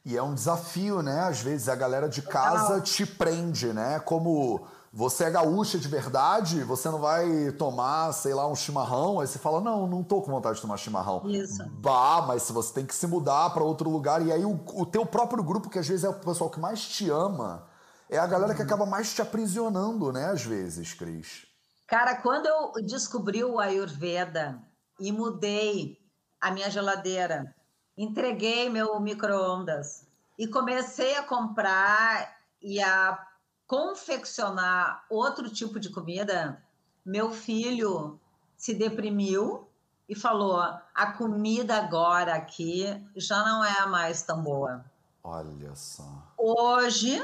E 0.03 0.17
é 0.17 0.23
um 0.23 0.33
desafio, 0.33 1.03
né? 1.03 1.19
Às 1.19 1.41
vezes 1.41 1.69
a 1.69 1.75
galera 1.75 2.09
de 2.09 2.23
casa 2.23 2.81
te 2.81 3.05
prende, 3.05 3.71
né? 3.71 3.99
Como 3.99 4.65
você 4.91 5.25
é 5.25 5.29
gaúcha 5.29 5.77
de 5.77 5.87
verdade, 5.87 6.63
você 6.63 6.89
não 6.89 6.99
vai 6.99 7.51
tomar, 7.51 8.11
sei 8.13 8.33
lá, 8.33 8.47
um 8.47 8.55
chimarrão, 8.55 9.19
aí 9.19 9.27
você 9.27 9.37
fala, 9.37 9.61
não, 9.61 9.85
não 9.85 10.03
tô 10.03 10.23
com 10.23 10.31
vontade 10.31 10.55
de 10.55 10.61
tomar 10.63 10.77
chimarrão. 10.77 11.21
Isso. 11.29 11.63
Bah, 11.75 12.25
mas 12.27 12.49
você 12.49 12.73
tem 12.73 12.85
que 12.85 12.95
se 12.95 13.05
mudar 13.05 13.51
para 13.51 13.63
outro 13.63 13.91
lugar, 13.91 14.25
e 14.25 14.31
aí 14.31 14.43
o, 14.43 14.59
o 14.73 14.85
teu 14.87 15.05
próprio 15.05 15.43
grupo, 15.43 15.69
que 15.69 15.77
às 15.77 15.87
vezes 15.87 16.03
é 16.03 16.09
o 16.09 16.15
pessoal 16.15 16.49
que 16.49 16.59
mais 16.59 16.81
te 16.81 17.09
ama, 17.11 17.63
é 18.09 18.17
a 18.17 18.25
galera 18.25 18.55
que 18.55 18.61
uhum. 18.61 18.67
acaba 18.67 18.85
mais 18.87 19.13
te 19.13 19.21
aprisionando, 19.21 20.11
né, 20.11 20.31
às 20.31 20.43
vezes, 20.43 20.93
Cris. 20.93 21.52
Cara, 21.87 22.21
quando 22.21 22.45
eu 22.45 22.71
descobri 22.85 23.43
o 23.43 23.59
Ayurveda 23.59 24.61
e 24.99 25.11
mudei 25.11 25.97
a 26.39 26.51
minha 26.51 26.69
geladeira, 26.69 27.53
entreguei 27.97 28.69
meu 28.69 28.99
micro-ondas 28.99 30.07
e 30.37 30.47
comecei 30.47 31.15
a 31.15 31.23
comprar 31.23 32.35
e 32.61 32.81
a 32.81 33.27
confeccionar 33.67 35.05
outro 35.09 35.49
tipo 35.49 35.79
de 35.79 35.89
comida, 35.89 36.63
meu 37.05 37.31
filho 37.31 38.19
se 38.55 38.73
deprimiu 38.73 39.67
e 40.07 40.15
falou: 40.15 40.59
a 40.59 41.13
comida 41.17 41.77
agora 41.77 42.35
aqui 42.35 42.85
já 43.15 43.43
não 43.43 43.63
é 43.63 43.85
mais 43.85 44.23
tão 44.23 44.41
boa. 44.41 44.85
Olha 45.23 45.75
só. 45.75 46.33
Hoje, 46.37 47.23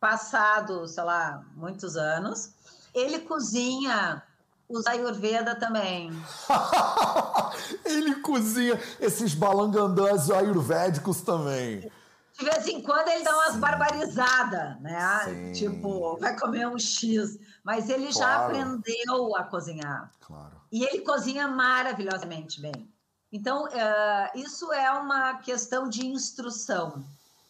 passado, 0.00 0.86
sei 0.86 1.04
lá, 1.04 1.44
muitos 1.54 1.96
anos, 1.96 2.54
ele 2.96 3.20
cozinha 3.20 4.22
os 4.68 4.86
Ayurveda 4.86 5.54
também. 5.54 6.10
ele 7.84 8.16
cozinha 8.16 8.80
esses 8.98 9.34
balangandãs 9.34 10.30
ayurvédicos 10.30 11.20
também. 11.20 11.92
De 12.38 12.44
vez 12.44 12.66
em 12.66 12.82
quando 12.82 13.08
ele 13.08 13.22
dá 13.22 13.34
umas 13.34 13.52
Sim. 13.52 13.60
barbarizadas, 13.60 14.80
né? 14.80 15.24
Sim. 15.24 15.52
Tipo, 15.52 16.16
vai 16.18 16.38
comer 16.38 16.66
um 16.66 16.78
X. 16.78 17.38
Mas 17.62 17.88
ele 17.88 18.12
claro. 18.12 18.18
já 18.18 18.46
aprendeu 18.46 19.36
a 19.36 19.44
cozinhar. 19.44 20.10
Claro. 20.20 20.60
E 20.72 20.84
ele 20.84 21.00
cozinha 21.00 21.48
maravilhosamente 21.48 22.60
bem. 22.60 22.90
Então, 23.32 23.64
uh, 23.64 24.38
isso 24.38 24.72
é 24.72 24.90
uma 24.92 25.34
questão 25.38 25.88
de 25.88 26.06
instrução. 26.06 27.04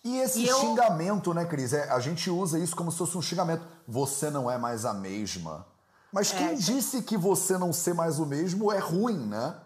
E 0.06 0.18
esse 0.20 0.44
e 0.44 0.46
xingamento, 0.46 1.30
eu... 1.30 1.34
né, 1.34 1.44
Cris? 1.44 1.72
É, 1.72 1.90
a 1.90 1.98
gente 1.98 2.30
usa 2.30 2.60
isso 2.60 2.76
como 2.76 2.92
se 2.92 2.98
fosse 2.98 3.18
um 3.18 3.22
xingamento. 3.22 3.66
Você 3.88 4.30
não 4.30 4.48
é 4.48 4.56
mais 4.56 4.84
a 4.84 4.94
mesma. 4.94 5.66
Mas 6.12 6.30
quem 6.30 6.46
é, 6.46 6.54
disse 6.54 7.02
que 7.02 7.16
você 7.16 7.58
não 7.58 7.72
ser 7.72 7.92
mais 7.92 8.20
o 8.20 8.24
mesmo 8.24 8.70
é 8.70 8.78
ruim, 8.78 9.18
né? 9.26 9.56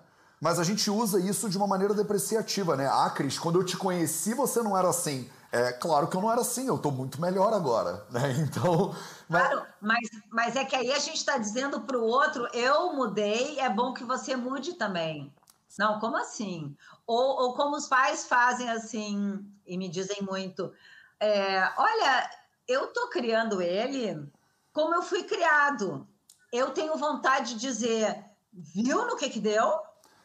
Mas 0.41 0.59
a 0.59 0.65
gente 0.65 0.91
usa 0.91 1.21
isso 1.21 1.51
de 1.51 1.59
uma 1.59 1.67
maneira 1.67 1.93
depreciativa, 1.93 2.75
né? 2.75 2.89
Ah, 2.91 3.11
Cris, 3.11 3.39
quando 3.39 3.61
eu 3.61 3.65
te 3.67 3.77
conheci, 3.77 4.33
você 4.33 4.63
não 4.63 4.75
era 4.75 4.89
assim. 4.89 5.29
É 5.53 5.73
claro 5.73 6.09
que 6.09 6.17
eu 6.17 6.23
não 6.23 6.33
era 6.33 6.41
assim, 6.41 6.67
eu 6.69 6.79
tô 6.79 6.91
muito 6.91 7.21
melhor 7.21 7.53
agora, 7.53 8.07
né? 8.11 8.33
Então. 8.39 8.95
Mas... 9.29 9.47
Claro, 9.47 9.67
mas, 9.79 10.09
mas 10.31 10.57
é 10.57 10.65
que 10.65 10.75
aí 10.75 10.91
a 10.91 10.99
gente 10.99 11.19
está 11.19 11.37
dizendo 11.37 11.83
para 11.83 11.99
o 11.99 12.03
outro, 12.03 12.49
eu 12.55 12.95
mudei, 12.95 13.61
é 13.61 13.69
bom 13.69 13.93
que 13.93 14.05
você 14.05 14.35
mude 14.37 14.73
também. 14.73 15.31
Não, 15.79 16.01
como 16.01 16.17
assim? 16.17 16.75
Ou, 17.11 17.43
ou 17.43 17.55
como 17.55 17.75
os 17.75 17.89
pais 17.89 18.29
fazem 18.29 18.71
assim, 18.71 19.45
e 19.67 19.77
me 19.77 19.89
dizem 19.89 20.23
muito: 20.23 20.73
é, 21.19 21.69
olha, 21.77 22.31
eu 22.69 22.87
tô 22.93 23.09
criando 23.09 23.61
ele 23.61 24.31
como 24.73 24.95
eu 24.95 25.03
fui 25.03 25.25
criado. 25.25 26.07
Eu 26.53 26.71
tenho 26.71 26.97
vontade 26.97 27.55
de 27.55 27.61
dizer, 27.63 28.25
viu 28.53 29.09
no 29.09 29.17
que 29.17 29.29
que 29.29 29.41
deu? 29.41 29.81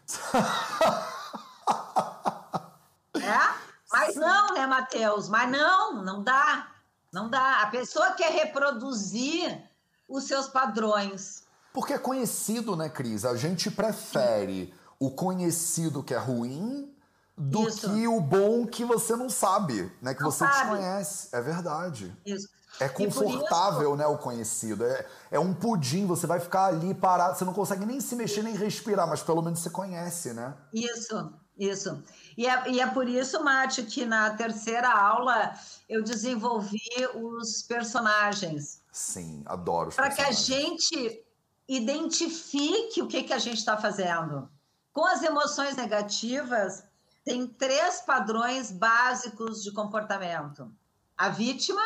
é? 3.15 3.55
Mas 3.91 4.15
não, 4.15 4.53
né, 4.53 4.67
Matheus? 4.67 5.27
Mas 5.27 5.49
não, 5.49 6.03
não 6.03 6.21
dá. 6.21 6.67
Não 7.11 7.27
dá. 7.27 7.63
A 7.63 7.67
pessoa 7.67 8.11
quer 8.11 8.31
reproduzir 8.31 9.59
os 10.07 10.25
seus 10.25 10.47
padrões. 10.47 11.47
Porque 11.73 11.93
é 11.93 11.97
conhecido, 11.97 12.75
né, 12.75 12.89
Cris? 12.89 13.25
A 13.25 13.35
gente 13.35 13.71
prefere 13.71 14.71
o 14.99 15.11
conhecido 15.11 16.03
que 16.03 16.13
é 16.13 16.17
ruim 16.17 16.91
do 17.37 17.67
Isso. 17.67 17.89
que 17.89 18.07
o 18.07 18.19
bom 18.21 18.65
que 18.65 18.85
você 18.85 19.15
não 19.15 19.29
sabe, 19.29 19.91
né? 20.01 20.13
Que 20.13 20.21
não 20.21 20.31
você 20.31 20.45
sabe. 20.45 20.53
desconhece. 20.53 21.29
É 21.33 21.41
verdade. 21.41 22.15
Isso. 22.25 22.47
É 22.79 22.89
confortável, 22.89 23.89
isso... 23.89 23.95
né, 23.95 24.05
o 24.05 24.17
conhecido. 24.17 24.85
É, 24.85 25.05
é 25.31 25.39
um 25.39 25.53
pudim, 25.53 26.05
você 26.05 26.27
vai 26.27 26.39
ficar 26.39 26.65
ali 26.65 26.93
parado, 26.93 27.37
você 27.37 27.45
não 27.45 27.53
consegue 27.53 27.85
nem 27.85 28.01
se 28.01 28.15
mexer, 28.15 28.43
nem 28.43 28.55
respirar, 28.55 29.07
mas 29.07 29.23
pelo 29.23 29.41
menos 29.41 29.59
você 29.59 29.69
conhece, 29.69 30.33
né? 30.33 30.53
Isso, 30.73 31.33
isso. 31.57 32.03
E 32.37 32.45
é, 32.47 32.69
e 32.69 32.81
é 32.81 32.87
por 32.87 33.07
isso, 33.07 33.41
Mate, 33.43 33.83
que 33.83 34.05
na 34.05 34.31
terceira 34.31 34.89
aula 34.89 35.53
eu 35.87 36.03
desenvolvi 36.03 36.81
os 37.15 37.61
personagens. 37.63 38.81
Sim, 38.91 39.41
adoro 39.45 39.89
os 39.89 39.95
Para 39.95 40.09
que 40.09 40.21
a 40.21 40.31
gente 40.31 41.23
identifique 41.67 43.01
o 43.01 43.07
que, 43.07 43.23
que 43.23 43.33
a 43.33 43.39
gente 43.39 43.57
está 43.57 43.77
fazendo. 43.77 44.49
Com 44.95 45.05
as 45.05 45.21
emoções 45.23 45.75
negativas, 45.75 46.85
tem 47.25 47.45
três 47.45 47.99
padrões 47.99 48.71
básicos 48.71 49.61
de 49.61 49.73
comportamento: 49.73 50.73
a 51.17 51.27
vítima, 51.27 51.81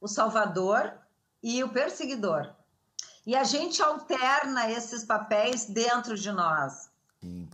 o 0.00 0.08
salvador 0.08 0.92
e 1.40 1.62
o 1.62 1.68
perseguidor. 1.68 2.52
E 3.24 3.36
a 3.36 3.44
gente 3.44 3.80
alterna 3.80 4.68
esses 4.68 5.04
papéis 5.04 5.66
dentro 5.66 6.16
de 6.16 6.32
nós. 6.32 6.90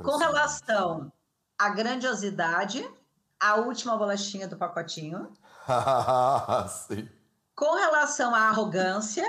Com 0.03 0.17
relação 0.17 1.13
à 1.59 1.69
grandiosidade, 1.69 2.89
a 3.39 3.57
última 3.57 3.99
bolachinha 3.99 4.49
do 4.49 4.57
pacotinho. 4.57 5.31
Sim. 6.89 7.07
Com 7.55 7.75
relação 7.75 8.35
à 8.35 8.49
arrogância, 8.49 9.27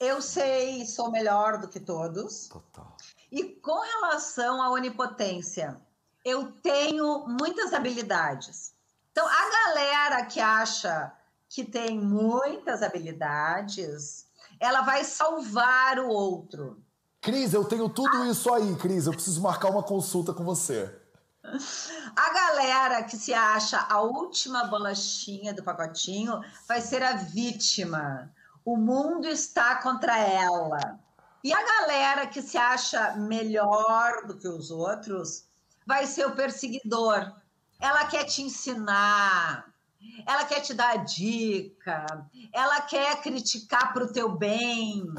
eu 0.00 0.20
sei, 0.20 0.84
sou 0.84 1.12
melhor 1.12 1.58
do 1.58 1.68
que 1.68 1.78
todos. 1.78 2.48
Total. 2.48 2.95
E 3.30 3.44
com 3.44 3.80
relação 3.80 4.62
à 4.62 4.70
onipotência, 4.70 5.80
eu 6.24 6.52
tenho 6.62 7.26
muitas 7.26 7.72
habilidades. 7.72 8.74
Então, 9.12 9.26
a 9.26 9.50
galera 9.50 10.26
que 10.26 10.40
acha 10.40 11.12
que 11.48 11.64
tem 11.64 11.98
muitas 11.98 12.82
habilidades, 12.82 14.26
ela 14.60 14.82
vai 14.82 15.04
salvar 15.04 15.98
o 15.98 16.08
outro. 16.08 16.82
Cris, 17.20 17.54
eu 17.54 17.64
tenho 17.64 17.88
tudo 17.88 18.24
isso 18.26 18.52
aí, 18.52 18.76
Cris. 18.76 19.06
Eu 19.06 19.12
preciso 19.12 19.40
marcar 19.40 19.70
uma 19.70 19.82
consulta 19.82 20.32
com 20.32 20.44
você. 20.44 20.94
A 22.16 22.32
galera 22.32 23.04
que 23.04 23.16
se 23.16 23.32
acha 23.32 23.78
a 23.88 24.00
última 24.00 24.64
bolachinha 24.64 25.54
do 25.54 25.62
pacotinho 25.62 26.40
vai 26.66 26.80
ser 26.80 27.02
a 27.02 27.14
vítima. 27.14 28.32
O 28.64 28.76
mundo 28.76 29.28
está 29.28 29.76
contra 29.76 30.18
ela. 30.18 30.98
E 31.46 31.52
a 31.52 31.64
galera 31.64 32.26
que 32.26 32.42
se 32.42 32.58
acha 32.58 33.12
melhor 33.12 34.26
do 34.26 34.36
que 34.36 34.48
os 34.48 34.72
outros 34.72 35.44
vai 35.86 36.04
ser 36.04 36.26
o 36.26 36.34
perseguidor. 36.34 37.32
Ela 37.78 38.04
quer 38.06 38.24
te 38.24 38.42
ensinar, 38.42 39.72
ela 40.26 40.44
quer 40.44 40.58
te 40.58 40.74
dar 40.74 41.04
dica, 41.04 42.26
ela 42.52 42.80
quer 42.80 43.22
criticar 43.22 43.92
para 43.92 44.02
o 44.02 44.12
teu 44.12 44.28
bem. 44.28 45.06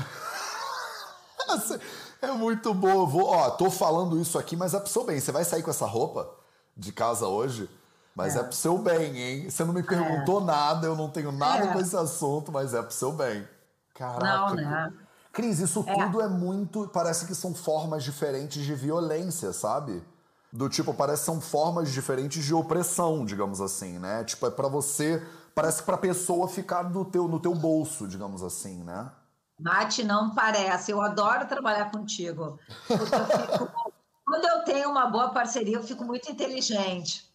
É 2.19 2.31
muito 2.31 2.73
bom. 2.73 3.05
Vou, 3.05 3.27
ó, 3.27 3.51
tô 3.51 3.69
falando 3.69 4.19
isso 4.19 4.37
aqui, 4.39 4.55
mas 4.55 4.73
é 4.73 4.79
pro 4.79 4.89
seu 4.89 5.05
bem. 5.05 5.19
Você 5.19 5.31
vai 5.31 5.45
sair 5.45 5.61
com 5.61 5.69
essa 5.69 5.85
roupa 5.85 6.29
de 6.75 6.91
casa 6.91 7.27
hoje? 7.27 7.69
Mas 8.13 8.35
é, 8.35 8.39
é 8.39 8.43
pro 8.43 8.53
seu 8.53 8.77
bem, 8.79 9.17
hein? 9.17 9.49
Você 9.49 9.63
não 9.63 9.71
me 9.71 9.83
perguntou 9.83 10.41
é. 10.41 10.43
nada, 10.43 10.87
eu 10.87 10.95
não 10.95 11.09
tenho 11.09 11.31
nada 11.31 11.65
é. 11.65 11.71
com 11.71 11.79
esse 11.79 11.95
assunto, 11.95 12.51
mas 12.51 12.73
é 12.73 12.81
pro 12.81 12.91
seu 12.91 13.13
bem. 13.13 13.47
Caraca. 13.93 14.25
Não, 14.25 14.55
né? 14.55 14.93
Cris, 15.37 15.59
isso 15.59 15.85
é. 15.85 15.93
tudo 15.93 16.19
é 16.19 16.27
muito. 16.27 16.87
Parece 16.87 17.27
que 17.27 17.35
são 17.35 17.53
formas 17.53 18.03
diferentes 18.03 18.65
de 18.65 18.73
violência, 18.73 19.53
sabe? 19.53 20.03
Do 20.51 20.67
tipo, 20.67 20.95
parece 20.95 21.19
que 21.19 21.25
são 21.27 21.39
formas 21.39 21.91
diferentes 21.91 22.43
de 22.43 22.55
opressão, 22.55 23.23
digamos 23.23 23.61
assim, 23.61 23.99
né? 23.99 24.23
Tipo, 24.23 24.47
é 24.47 24.49
para 24.49 24.67
você. 24.67 25.23
Parece 25.53 25.83
pra 25.83 25.95
pessoa 25.95 26.47
ficar 26.47 26.89
no 26.89 27.05
teu, 27.05 27.27
no 27.27 27.39
teu 27.39 27.53
bolso, 27.53 28.07
digamos 28.07 28.41
assim, 28.41 28.83
né? 28.83 29.11
Mate, 29.59 30.03
não 30.03 30.33
parece. 30.33 30.89
Eu 30.89 31.01
adoro 31.01 31.47
trabalhar 31.47 31.91
contigo. 31.91 32.59
Eu 32.89 32.97
fico, 32.97 33.71
quando 34.25 34.45
eu 34.45 34.63
tenho 34.63 34.89
uma 34.89 35.05
boa 35.05 35.29
parceria, 35.29 35.77
eu 35.77 35.83
fico 35.83 36.03
muito 36.03 36.31
inteligente. 36.31 37.31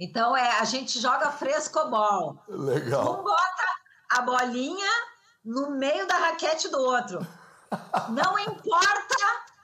Então, 0.00 0.34
é, 0.34 0.60
a 0.60 0.64
gente 0.64 0.98
joga 0.98 1.30
frescobol. 1.30 2.42
Legal. 2.48 3.20
Um 3.20 3.22
bota 3.22 3.64
a 4.16 4.22
bolinha 4.22 4.90
no 5.44 5.70
meio 5.70 6.06
da 6.06 6.16
raquete 6.16 6.68
do 6.68 6.78
outro. 6.78 7.26
Não 8.10 8.38
importa 8.38 9.16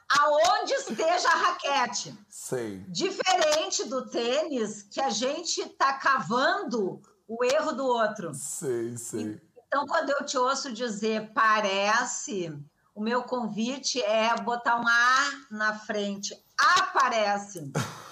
aonde 0.08 0.74
esteja 0.74 1.28
a 1.28 1.36
raquete. 1.36 2.18
Sei. 2.28 2.84
Diferente 2.88 3.84
do 3.84 4.08
tênis, 4.08 4.82
que 4.82 5.00
a 5.00 5.10
gente 5.10 5.60
está 5.60 5.94
cavando 5.94 7.00
o 7.26 7.44
erro 7.44 7.72
do 7.72 7.86
outro. 7.86 8.32
Sei, 8.34 8.96
sei. 8.96 9.40
Então, 9.66 9.86
quando 9.86 10.10
eu 10.10 10.24
te 10.24 10.38
ouço 10.38 10.72
dizer 10.72 11.32
parece, 11.32 12.56
o 12.94 13.02
meu 13.02 13.22
convite 13.22 14.00
é 14.02 14.34
botar 14.36 14.80
um 14.80 14.86
A 14.86 15.30
na 15.50 15.78
frente. 15.78 16.34
Aparece. 16.56 17.72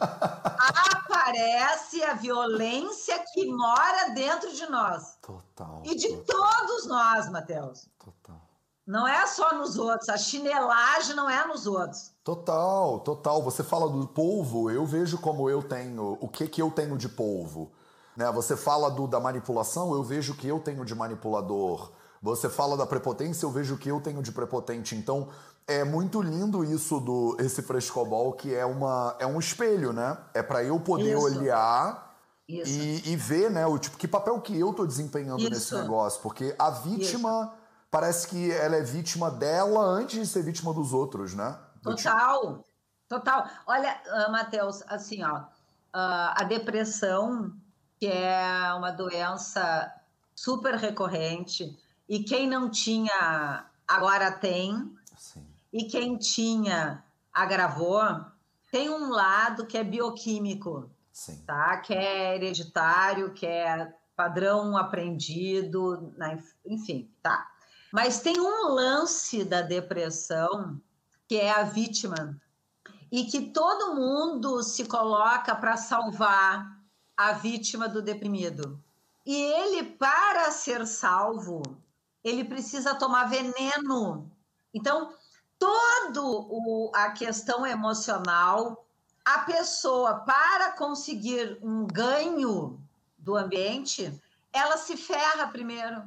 Aparece 0.00 2.02
a 2.02 2.14
violência 2.14 3.18
que 3.32 3.46
mora 3.46 4.10
dentro 4.10 4.52
de 4.52 4.68
nós. 4.70 5.16
Total. 5.22 5.82
E 5.84 5.94
de 5.94 6.16
todos 6.18 6.86
nós, 6.86 7.30
Matheus. 7.30 7.88
Total. 7.98 8.40
Não 8.86 9.06
é 9.06 9.26
só 9.26 9.54
nos 9.54 9.78
outros, 9.78 10.08
a 10.08 10.16
chinelagem 10.16 11.14
não 11.14 11.30
é 11.30 11.46
nos 11.46 11.66
outros. 11.66 12.12
Total, 12.24 12.98
total. 13.00 13.42
Você 13.42 13.62
fala 13.62 13.88
do 13.88 14.08
polvo, 14.08 14.70
eu 14.70 14.84
vejo 14.84 15.18
como 15.18 15.48
eu 15.48 15.62
tenho, 15.62 16.18
o 16.20 16.28
que 16.28 16.48
que 16.48 16.60
eu 16.60 16.70
tenho 16.70 16.98
de 16.98 17.08
polvo. 17.08 17.70
Né? 18.16 18.30
Você 18.32 18.56
fala 18.56 18.90
do, 18.90 19.06
da 19.06 19.20
manipulação, 19.20 19.94
eu 19.94 20.02
vejo 20.02 20.32
o 20.32 20.36
que 20.36 20.48
eu 20.48 20.58
tenho 20.58 20.84
de 20.84 20.94
manipulador. 20.94 21.92
Você 22.20 22.48
fala 22.48 22.76
da 22.76 22.86
prepotência, 22.86 23.46
eu 23.46 23.50
vejo 23.50 23.74
o 23.74 23.78
que 23.78 23.88
eu 23.88 24.00
tenho 24.00 24.22
de 24.22 24.30
prepotente. 24.30 24.94
Então, 24.94 25.28
é 25.78 25.84
muito 25.84 26.20
lindo 26.20 26.64
isso 26.64 27.00
do 27.00 27.36
esse 27.38 27.62
frescobol, 27.62 28.32
que 28.32 28.54
é, 28.54 28.64
uma, 28.64 29.16
é 29.18 29.26
um 29.26 29.38
espelho, 29.38 29.92
né? 29.92 30.16
É 30.34 30.42
para 30.42 30.62
eu 30.62 30.78
poder 30.80 31.16
isso. 31.16 31.24
olhar 31.24 32.12
e, 32.48 33.12
e, 33.12 33.16
ver, 33.16 33.50
né, 33.50 33.66
o 33.66 33.78
tipo, 33.78 33.96
que 33.96 34.06
papel 34.06 34.40
que 34.40 34.58
eu 34.58 34.72
tô 34.72 34.86
desempenhando 34.86 35.40
isso. 35.40 35.50
nesse 35.50 35.74
negócio. 35.74 36.20
Porque 36.20 36.54
a 36.58 36.70
vítima 36.70 37.54
parece 37.90 38.28
que 38.28 38.50
ela 38.50 38.76
é 38.76 38.82
vítima 38.82 39.30
dela 39.30 39.80
antes 39.80 40.18
de 40.18 40.26
ser 40.26 40.42
vítima 40.42 40.72
dos 40.72 40.92
outros, 40.92 41.34
né? 41.34 41.58
Do 41.82 41.94
total, 41.94 42.40
tipo... 42.40 42.64
total. 43.08 43.46
Olha, 43.66 44.00
uh, 44.06 44.32
Matheus, 44.32 44.82
assim, 44.88 45.22
ó, 45.22 45.38
uh, 45.38 45.44
a 45.92 46.44
depressão, 46.44 47.52
que 47.98 48.06
é 48.06 48.72
uma 48.74 48.90
doença 48.90 49.92
super 50.34 50.74
recorrente, 50.74 51.76
e 52.08 52.24
quem 52.24 52.48
não 52.48 52.70
tinha 52.70 53.66
agora 53.86 54.30
tem, 54.30 54.90
e 55.72 55.84
quem 55.84 56.16
tinha 56.18 57.02
agravou, 57.32 58.02
tem 58.70 58.90
um 58.90 59.10
lado 59.10 59.66
que 59.66 59.78
é 59.78 59.84
bioquímico, 59.84 60.90
Sim. 61.12 61.42
tá? 61.46 61.78
Que 61.78 61.94
é 61.94 62.36
hereditário, 62.36 63.32
que 63.32 63.46
é 63.46 63.92
padrão 64.14 64.76
aprendido, 64.76 66.14
enfim, 66.64 67.10
tá. 67.22 67.50
Mas 67.92 68.20
tem 68.20 68.40
um 68.40 68.68
lance 68.68 69.44
da 69.44 69.62
depressão 69.62 70.80
que 71.28 71.36
é 71.36 71.50
a 71.50 71.62
vítima 71.62 72.40
e 73.10 73.24
que 73.24 73.50
todo 73.50 73.94
mundo 73.94 74.62
se 74.62 74.86
coloca 74.86 75.54
para 75.54 75.76
salvar 75.76 76.78
a 77.16 77.32
vítima 77.32 77.88
do 77.88 78.00
deprimido. 78.00 78.82
E 79.24 79.34
ele, 79.34 79.84
para 79.84 80.50
ser 80.50 80.86
salvo, 80.86 81.62
ele 82.24 82.44
precisa 82.44 82.94
tomar 82.94 83.24
veneno. 83.24 84.30
Então, 84.74 85.12
todo 85.62 86.90
a 86.92 87.12
questão 87.12 87.64
emocional, 87.64 88.84
a 89.24 89.38
pessoa 89.40 90.14
para 90.20 90.72
conseguir 90.72 91.56
um 91.62 91.86
ganho 91.86 92.80
do 93.16 93.36
ambiente, 93.36 94.12
ela 94.52 94.76
se 94.76 94.96
ferra 94.96 95.46
primeiro. 95.46 96.02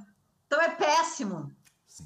Então 0.45 0.59
é 0.59 0.69
péssimo. 0.71 1.55
Sim. 1.87 2.05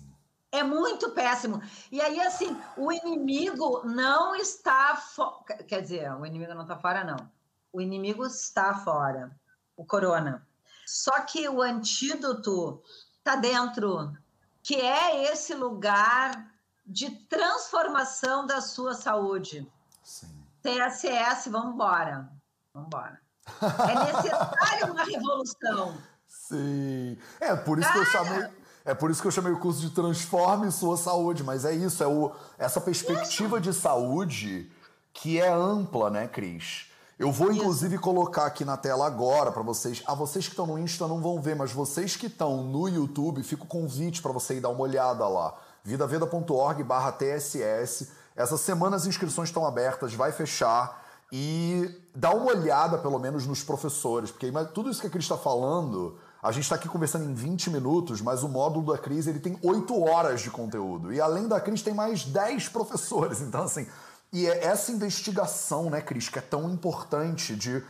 É 0.52 0.62
muito 0.62 1.10
péssimo. 1.10 1.60
E 1.92 2.00
aí, 2.00 2.22
assim, 2.22 2.56
o 2.78 2.92
inimigo 2.92 3.82
não 3.84 4.36
está. 4.36 4.96
Fo... 4.96 5.44
Quer 5.68 5.82
dizer, 5.82 6.14
o 6.14 6.26
inimigo 6.28 6.54
não 6.54 6.62
está 6.62 6.78
fora, 6.78 7.04
não. 7.04 7.32
O 7.74 7.82
inimigo 7.82 8.28
está 8.28 8.76
fora, 8.76 9.36
o 9.76 9.84
corona. 9.84 10.48
Só 10.86 11.20
que 11.22 11.50
o 11.50 11.64
antídoto 11.64 12.84
está 13.18 13.36
dentro, 13.36 14.16
que 14.62 14.76
é 14.76 15.32
esse 15.32 15.56
lugar 15.56 16.59
de 16.90 17.12
transformação 17.12 18.48
da 18.48 18.62
sua 18.62 18.96
saúde. 18.96 19.72
Sim. 20.04 20.28
TSS, 20.64 21.50
vamos 21.50 21.76
embora. 21.76 22.28
Vamos 22.74 22.88
embora. 22.88 23.22
É 23.62 24.14
necessário 24.14 24.92
uma 24.92 25.04
revolução. 25.04 25.96
Sim. 26.28 27.18
É 27.40 27.56
por 27.56 27.78
isso 27.78 27.88
Cara. 27.88 28.00
que 28.00 28.08
eu 28.08 28.12
chamei. 28.12 28.50
É 28.86 28.94
por 28.96 29.12
isso 29.12 29.22
que 29.22 29.28
eu 29.28 29.32
chamei 29.32 29.52
o 29.52 29.60
curso 29.60 29.82
de 29.82 29.92
Transforme 29.92 30.72
Sua 30.72 30.98
Saúde, 30.98 31.44
mas 31.44 31.64
é 31.64 31.76
isso, 31.76 32.02
é 32.02 32.08
o, 32.08 32.32
essa 32.58 32.82
perspectiva 32.82 33.60
isso. 33.60 33.70
de 33.70 33.74
saúde 33.74 34.72
que 35.14 35.40
é 35.40 35.52
ampla, 35.52 36.10
né, 36.10 36.28
Cris? 36.28 36.90
Eu 37.20 37.32
vou 37.32 37.52
inclusive 37.52 37.96
isso. 37.96 38.04
colocar 38.04 38.46
aqui 38.46 38.66
na 38.66 38.78
tela 38.78 39.06
agora 39.06 39.52
para 39.52 39.62
vocês. 39.62 40.02
Ah, 40.08 40.16
vocês 40.16 40.46
que 40.46 40.54
estão 40.54 40.66
no 40.66 40.80
Insta 40.80 41.08
não 41.08 41.22
vão 41.22 41.40
ver, 41.40 41.56
mas 41.56 41.72
vocês 41.72 42.16
que 42.16 42.28
estão 42.28 42.64
no 42.64 42.88
YouTube, 42.88 43.44
fica 43.44 43.64
o 43.64 43.68
convite 43.68 44.24
para 44.24 44.32
você 44.32 44.56
ir 44.56 44.62
dar 44.62 44.70
uma 44.70 44.82
olhada 44.82 45.28
lá 45.28 45.56
vidaveda.org 45.90 46.84
barra 46.84 47.12
TSS. 47.12 48.12
Essa 48.36 48.58
semana 48.58 48.96
as 48.96 49.06
inscrições 49.06 49.50
estão 49.50 49.66
abertas, 49.66 50.14
vai 50.14 50.32
fechar 50.32 51.04
e 51.32 51.90
dá 52.16 52.32
uma 52.32 52.52
olhada 52.52 52.98
pelo 52.98 53.20
menos 53.20 53.46
nos 53.46 53.64
professores, 53.64 54.32
porque 54.32 54.52
tudo 54.74 54.90
isso 54.90 55.02
que 55.02 55.08
a 55.08 55.10
Cris 55.10 55.26
está 55.26 55.38
falando 55.38 56.18
A 56.42 56.52
gente 56.52 56.64
está 56.64 56.76
aqui 56.76 56.88
conversando 56.88 57.26
em 57.26 57.34
20 57.34 57.70
minutos, 57.70 58.22
mas 58.22 58.44
o 58.44 58.50
módulo 58.50 58.94
da 58.94 58.98
Cris 58.98 59.28
ele 59.28 59.40
tem 59.40 59.60
8 59.62 60.02
horas 60.02 60.42
de 60.42 60.50
conteúdo. 60.50 61.12
E 61.12 61.20
além 61.20 61.48
da 61.48 61.60
Cris, 61.60 61.82
tem 61.82 61.94
mais 61.94 62.24
10 62.24 62.70
professores. 62.70 63.42
Então, 63.50 63.64
assim, 63.64 63.86
e 64.32 64.48
é 64.48 64.66
essa 64.66 64.92
investigação, 64.92 65.90
né, 65.90 66.02
Cris, 66.02 66.30
que 66.30 66.40
é 66.40 66.42
tão 66.42 66.70
importante 66.70 67.56
de 67.56 67.84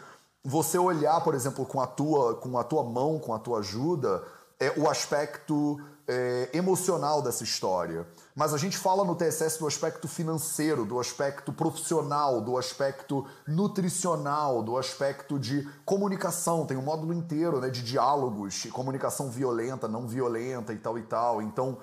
você 0.44 0.78
olhar, 0.78 1.22
por 1.22 1.36
exemplo, 1.36 1.66
com 1.66 1.80
a 1.82 1.86
tua, 1.86 2.36
com 2.36 2.58
a 2.58 2.64
tua 2.64 2.84
mão, 2.84 3.20
com 3.20 3.34
a 3.34 3.40
tua 3.40 3.60
ajuda, 3.60 4.24
é 4.60 4.74
o 4.76 4.90
aspecto 4.90 5.80
é, 6.08 6.50
emocional 6.54 7.22
dessa 7.22 7.44
história. 7.44 8.06
Mas 8.36 8.54
a 8.54 8.58
gente 8.58 8.78
fala 8.78 9.06
no 9.06 9.16
TSS 9.16 9.60
do 9.60 9.68
aspecto 9.68 10.08
financeiro, 10.08 10.84
do 10.84 11.00
aspecto 11.00 11.54
profissional, 11.54 12.42
do 12.42 12.58
aspecto 12.58 13.28
nutricional, 13.48 14.64
do 14.64 14.78
aspecto 14.78 15.38
de 15.38 15.68
comunicação. 15.86 16.66
Tem 16.66 16.76
um 16.76 16.82
módulo 16.82 17.14
inteiro 17.14 17.60
né, 17.60 17.70
de 17.70 17.84
diálogos, 17.84 18.68
comunicação 18.72 19.30
violenta, 19.30 19.88
não 19.88 20.08
violenta 20.08 20.74
e 20.74 20.78
tal 20.78 20.98
e 20.98 21.04
tal. 21.04 21.42
Então, 21.42 21.78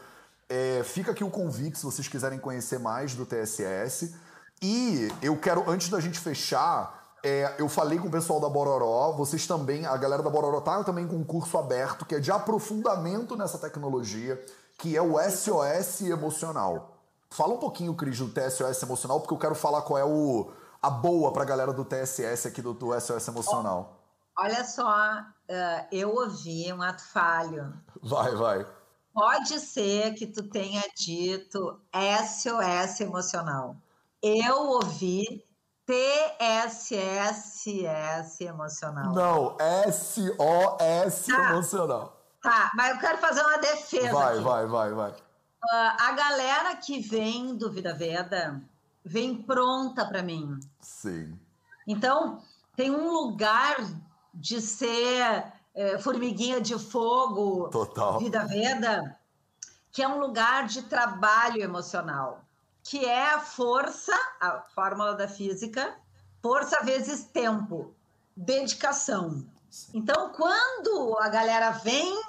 é, 0.49 0.83
fica 0.85 1.13
aqui 1.13 1.23
o 1.23 1.31
convite 1.31 1.79
se 1.79 1.85
vocês 1.85 2.09
quiserem 2.09 2.39
conhecer 2.39 2.79
mais 2.79 3.15
do 3.15 3.25
TSS. 3.25 4.15
E 4.61 5.09
eu 5.23 5.37
quero, 5.37 5.71
antes 5.71 5.89
da 5.89 6.01
gente 6.01 6.19
fechar, 6.19 6.96
é, 7.27 7.57
eu 7.59 7.69
falei 7.69 7.99
com 7.99 8.07
o 8.07 8.11
pessoal 8.11 8.41
da 8.41 8.49
Bororó, 8.49 9.11
vocês 9.11 9.47
também, 9.49 9.85
a 9.85 9.97
galera 9.97 10.23
da 10.23 10.31
Bororó 10.31 10.61
tá 10.61 10.85
também 10.85 11.09
com 11.09 11.17
um 11.17 11.25
curso 11.25 11.59
aberto 11.59 12.07
que 12.07 12.15
é 12.15 12.21
de 12.21 12.31
aprofundamento 12.31 13.37
nessa 13.37 13.59
tecnologia, 13.59 14.41
que 14.79 14.97
é 14.97 15.03
o 15.03 15.19
SOS 15.19 16.03
emocional. 16.03 16.97
Fala 17.29 17.55
um 17.55 17.59
pouquinho, 17.59 17.95
Cris, 17.95 18.19
do 18.19 18.29
TSOS 18.29 18.81
emocional, 18.81 19.19
porque 19.19 19.35
eu 19.35 19.39
quero 19.39 19.57
falar 19.57 19.83
qual 19.83 19.99
é 19.99 20.05
o, 20.05 20.53
a 20.81 20.89
boa 20.89 21.33
pra 21.33 21.45
galera 21.45 21.73
do 21.73 21.85
TSS 21.85 22.47
aqui 22.47 22.63
do, 22.63 22.73
do 22.73 22.99
SOS 22.99 23.27
emocional. 23.27 23.99
Olha 24.39 24.65
só, 24.65 25.19
uh, 25.21 25.87
eu 25.91 26.15
ouvi 26.15 26.73
um 26.73 26.81
ato 26.81 27.03
falho. 27.09 27.73
Vai, 28.03 28.37
vai. 28.37 28.67
Pode 29.13 29.59
ser 29.59 30.15
que 30.15 30.29
tu 30.29 30.49
tenha 30.49 30.85
dito 30.97 31.81
SOS 31.93 33.01
emocional. 33.01 33.75
Eu 34.23 34.57
ouvi 34.69 35.43
TSSS 35.87 37.71
emocional. 38.45 39.15
Não, 39.15 39.57
SOS 39.91 41.27
tá. 41.27 41.51
emocional. 41.51 42.21
Tá, 42.43 42.73
mas 42.75 42.95
eu 42.95 42.99
quero 42.99 43.19
fazer 43.19 43.43
uma 43.43 43.59
defesa. 43.59 44.13
Vai, 44.13 44.35
aqui. 44.35 44.45
vai, 44.45 44.67
vai, 44.67 44.93
vai. 44.93 45.11
Uh, 45.13 45.17
a 45.71 46.13
galera 46.13 46.77
que 46.77 46.99
vem 47.01 47.57
do 47.57 47.71
Vida 47.71 47.95
Veda 47.95 48.61
vem 49.05 49.43
pronta 49.43 50.05
para 50.05 50.23
mim. 50.23 50.59
Sim. 50.81 51.39
Então, 51.87 52.43
tem 52.75 52.91
um 52.91 53.09
lugar 53.13 53.77
de 54.35 54.61
ser 54.61 55.53
é, 55.75 55.99
formiguinha 55.99 56.61
de 56.61 56.79
fogo, 56.79 57.69
Total. 57.69 58.19
Vida 58.19 58.45
Veda, 58.45 59.17
que 59.93 60.03
é 60.03 60.09
um 60.09 60.19
lugar 60.19 60.67
de 60.67 60.83
trabalho 60.83 61.63
emocional 61.63 62.46
que 62.89 63.05
é 63.05 63.35
a 63.35 63.41
força, 63.41 64.13
a 64.41 64.63
fórmula 64.75 65.15
da 65.15 65.27
física, 65.27 65.95
força 66.41 66.85
vezes 66.85 67.25
tempo, 67.25 67.93
dedicação. 68.37 69.45
Então, 69.93 70.31
quando 70.31 71.19
a 71.21 71.29
galera 71.29 71.73
vem 71.73 72.23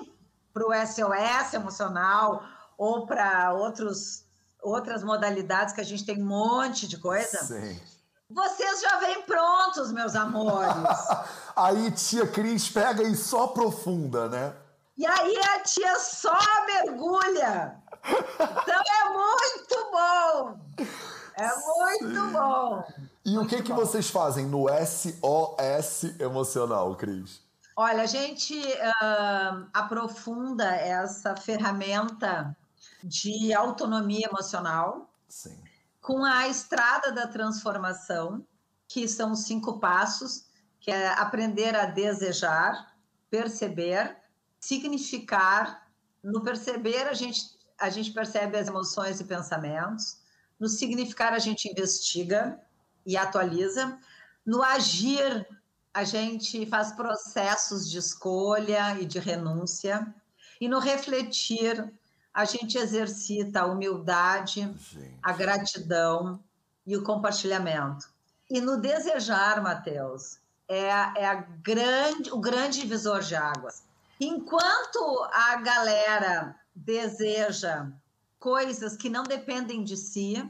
para 0.51 0.67
o 0.67 0.73
SOS 0.73 1.53
emocional 1.53 2.43
ou 2.75 3.05
para 3.05 3.53
outros 3.53 4.25
outras 4.63 5.03
modalidades 5.03 5.73
que 5.73 5.79
a 5.79 5.83
gente 5.83 6.03
tem 6.03 6.21
um 6.21 6.25
monte 6.25 6.87
de 6.87 6.97
coisa. 6.97 7.37
Sim. 7.43 7.79
Vocês 8.29 8.81
já 8.81 8.97
vêm 8.97 9.21
prontos, 9.21 9.91
meus 9.91 10.15
amores. 10.15 10.73
aí 11.55 11.91
tia 11.91 12.27
Cris 12.27 12.67
pega 12.67 13.03
e 13.03 13.15
só 13.15 13.45
aprofunda, 13.45 14.27
né? 14.27 14.53
E 14.97 15.05
aí 15.05 15.37
a 15.37 15.59
tia 15.59 15.99
só 15.99 16.37
mergulha. 16.65 17.77
Então 18.07 18.81
é 18.81 19.09
muito 19.09 19.91
bom. 19.91 20.59
É 21.35 21.55
muito 21.55 22.25
Sim. 22.25 22.31
bom. 22.31 22.83
E 23.25 23.35
muito 23.35 23.45
o 23.45 23.47
que, 23.47 23.63
que 23.63 23.73
vocês 23.73 24.09
fazem 24.09 24.45
no 24.45 24.67
SOS 24.69 26.19
emocional, 26.19 26.95
Cris? 26.95 27.41
Olha, 27.75 28.03
a 28.03 28.07
gente 28.07 28.57
uh, 28.57 29.67
aprofunda 29.71 30.65
essa 30.65 31.35
ferramenta 31.35 32.57
de 33.03 33.53
autonomia 33.53 34.27
emocional 34.27 35.07
Sim. 35.29 35.55
com 36.01 36.25
a 36.25 36.47
estrada 36.47 37.11
da 37.11 37.27
transformação, 37.27 38.43
que 38.87 39.07
são 39.07 39.33
os 39.33 39.43
cinco 39.43 39.79
passos, 39.79 40.45
que 40.79 40.89
é 40.89 41.09
aprender 41.09 41.75
a 41.75 41.85
desejar, 41.85 42.95
perceber, 43.29 44.17
significar. 44.59 45.85
No 46.23 46.41
perceber, 46.41 47.07
a 47.07 47.13
gente, 47.13 47.56
a 47.79 47.89
gente 47.89 48.11
percebe 48.11 48.57
as 48.57 48.67
emoções 48.67 49.19
e 49.19 49.23
pensamentos. 49.23 50.17
No 50.59 50.67
significar, 50.67 51.33
a 51.33 51.39
gente 51.39 51.69
investiga 51.69 52.59
e 53.05 53.15
atualiza. 53.15 53.97
No 54.45 54.63
agir, 54.63 55.47
a 55.93 56.03
gente 56.03 56.65
faz 56.65 56.91
processos 56.91 57.89
de 57.89 57.97
escolha 57.97 58.99
e 58.99 59.05
de 59.05 59.19
renúncia. 59.19 60.13
E 60.59 60.67
no 60.67 60.79
refletir, 60.79 61.91
a 62.33 62.45
gente 62.45 62.77
exercita 62.77 63.61
a 63.61 63.65
humildade, 63.65 64.61
gente. 64.61 65.17
a 65.21 65.33
gratidão 65.33 66.43
e 66.85 66.95
o 66.95 67.03
compartilhamento. 67.03 68.09
E 68.49 68.61
no 68.61 68.77
desejar, 68.77 69.61
Mateus, 69.61 70.39
é, 70.67 70.87
é 70.87 71.25
a 71.25 71.35
grande, 71.35 72.31
o 72.31 72.39
grande 72.39 72.81
divisor 72.81 73.21
de 73.21 73.35
águas. 73.35 73.83
Enquanto 74.19 75.27
a 75.31 75.57
galera 75.57 76.55
deseja 76.77 77.91
coisas 78.39 78.95
que 78.95 79.09
não 79.09 79.23
dependem 79.23 79.83
de 79.83 79.97
si, 79.97 80.47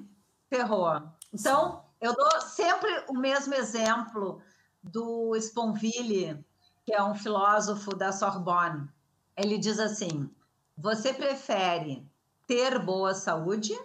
ferrou. 0.50 1.02
Então, 1.34 1.84
eu 2.02 2.14
dou 2.14 2.42
sempre 2.42 2.90
o 3.08 3.14
mesmo 3.14 3.54
exemplo 3.54 4.42
do 4.84 5.36
Sponville, 5.38 6.44
que 6.86 6.94
é 6.94 7.02
um 7.02 7.16
filósofo 7.16 7.96
da 7.96 8.12
Sorbonne. 8.12 8.90
Ele 9.36 9.58
diz 9.58 9.80
assim: 9.80 10.30
você 10.78 11.14
prefere 11.14 12.06
ter 12.46 12.78
boa 12.80 13.14
saúde 13.14 13.78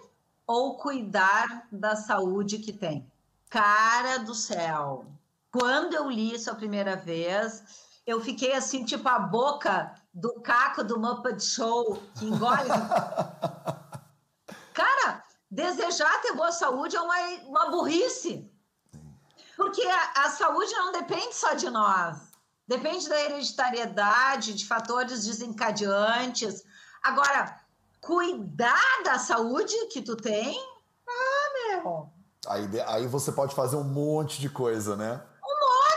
ou 0.45 0.77
cuidar 0.77 1.67
da 1.71 1.95
saúde 1.95 2.59
que 2.59 2.73
tem? 2.73 3.09
Cara 3.49 4.17
do 4.19 4.35
céu! 4.35 5.05
Quando 5.51 5.93
eu 5.93 6.09
li 6.09 6.33
isso 6.33 6.49
a 6.49 6.55
primeira 6.55 6.95
vez, 6.95 7.63
eu 8.05 8.19
fiquei 8.19 8.53
assim, 8.53 8.83
tipo 8.83 9.07
a 9.07 9.19
boca 9.19 9.93
do 10.13 10.41
caco 10.41 10.83
do 10.83 10.99
Muppet 10.99 11.43
Show, 11.43 12.01
que 12.17 12.25
engole. 12.25 12.69
Cara, 14.73 15.23
desejar 15.49 16.21
ter 16.21 16.33
boa 16.33 16.51
saúde 16.51 16.95
é 16.95 17.01
uma, 17.01 17.17
uma 17.45 17.71
burrice. 17.71 18.51
Porque 19.55 19.81
a, 19.81 20.25
a 20.25 20.29
saúde 20.29 20.71
não 20.73 20.91
depende 20.91 21.33
só 21.33 21.53
de 21.53 21.69
nós. 21.69 22.31
Depende 22.67 23.09
da 23.09 23.19
hereditariedade, 23.19 24.53
de 24.53 24.65
fatores 24.65 25.25
desencadeantes. 25.25 26.63
Agora, 27.01 27.59
cuidar 27.99 29.03
da 29.03 29.19
saúde 29.19 29.75
que 29.87 30.01
tu 30.01 30.15
tem, 30.15 30.57
ah, 31.07 31.67
meu. 31.67 32.09
Aí, 32.47 32.81
aí 32.87 33.07
você 33.07 33.31
pode 33.31 33.55
fazer 33.55 33.75
um 33.75 33.83
monte 33.83 34.39
de 34.39 34.49
coisa, 34.49 34.95
né? 34.95 35.21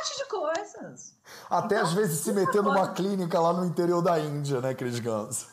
monte 0.07 0.16
de 0.16 0.24
coisas. 0.26 1.15
Até 1.49 1.77
então, 1.77 1.87
às 1.87 1.93
vezes 1.93 2.21
se 2.21 2.33
meter 2.33 2.63
numa 2.63 2.89
clínica 2.89 3.39
lá 3.41 3.53
no 3.53 3.65
interior 3.65 4.03
da 4.03 4.19
Índia, 4.19 4.61
né, 4.61 4.75
Cris 4.75 4.99
Ganso? 4.99 5.49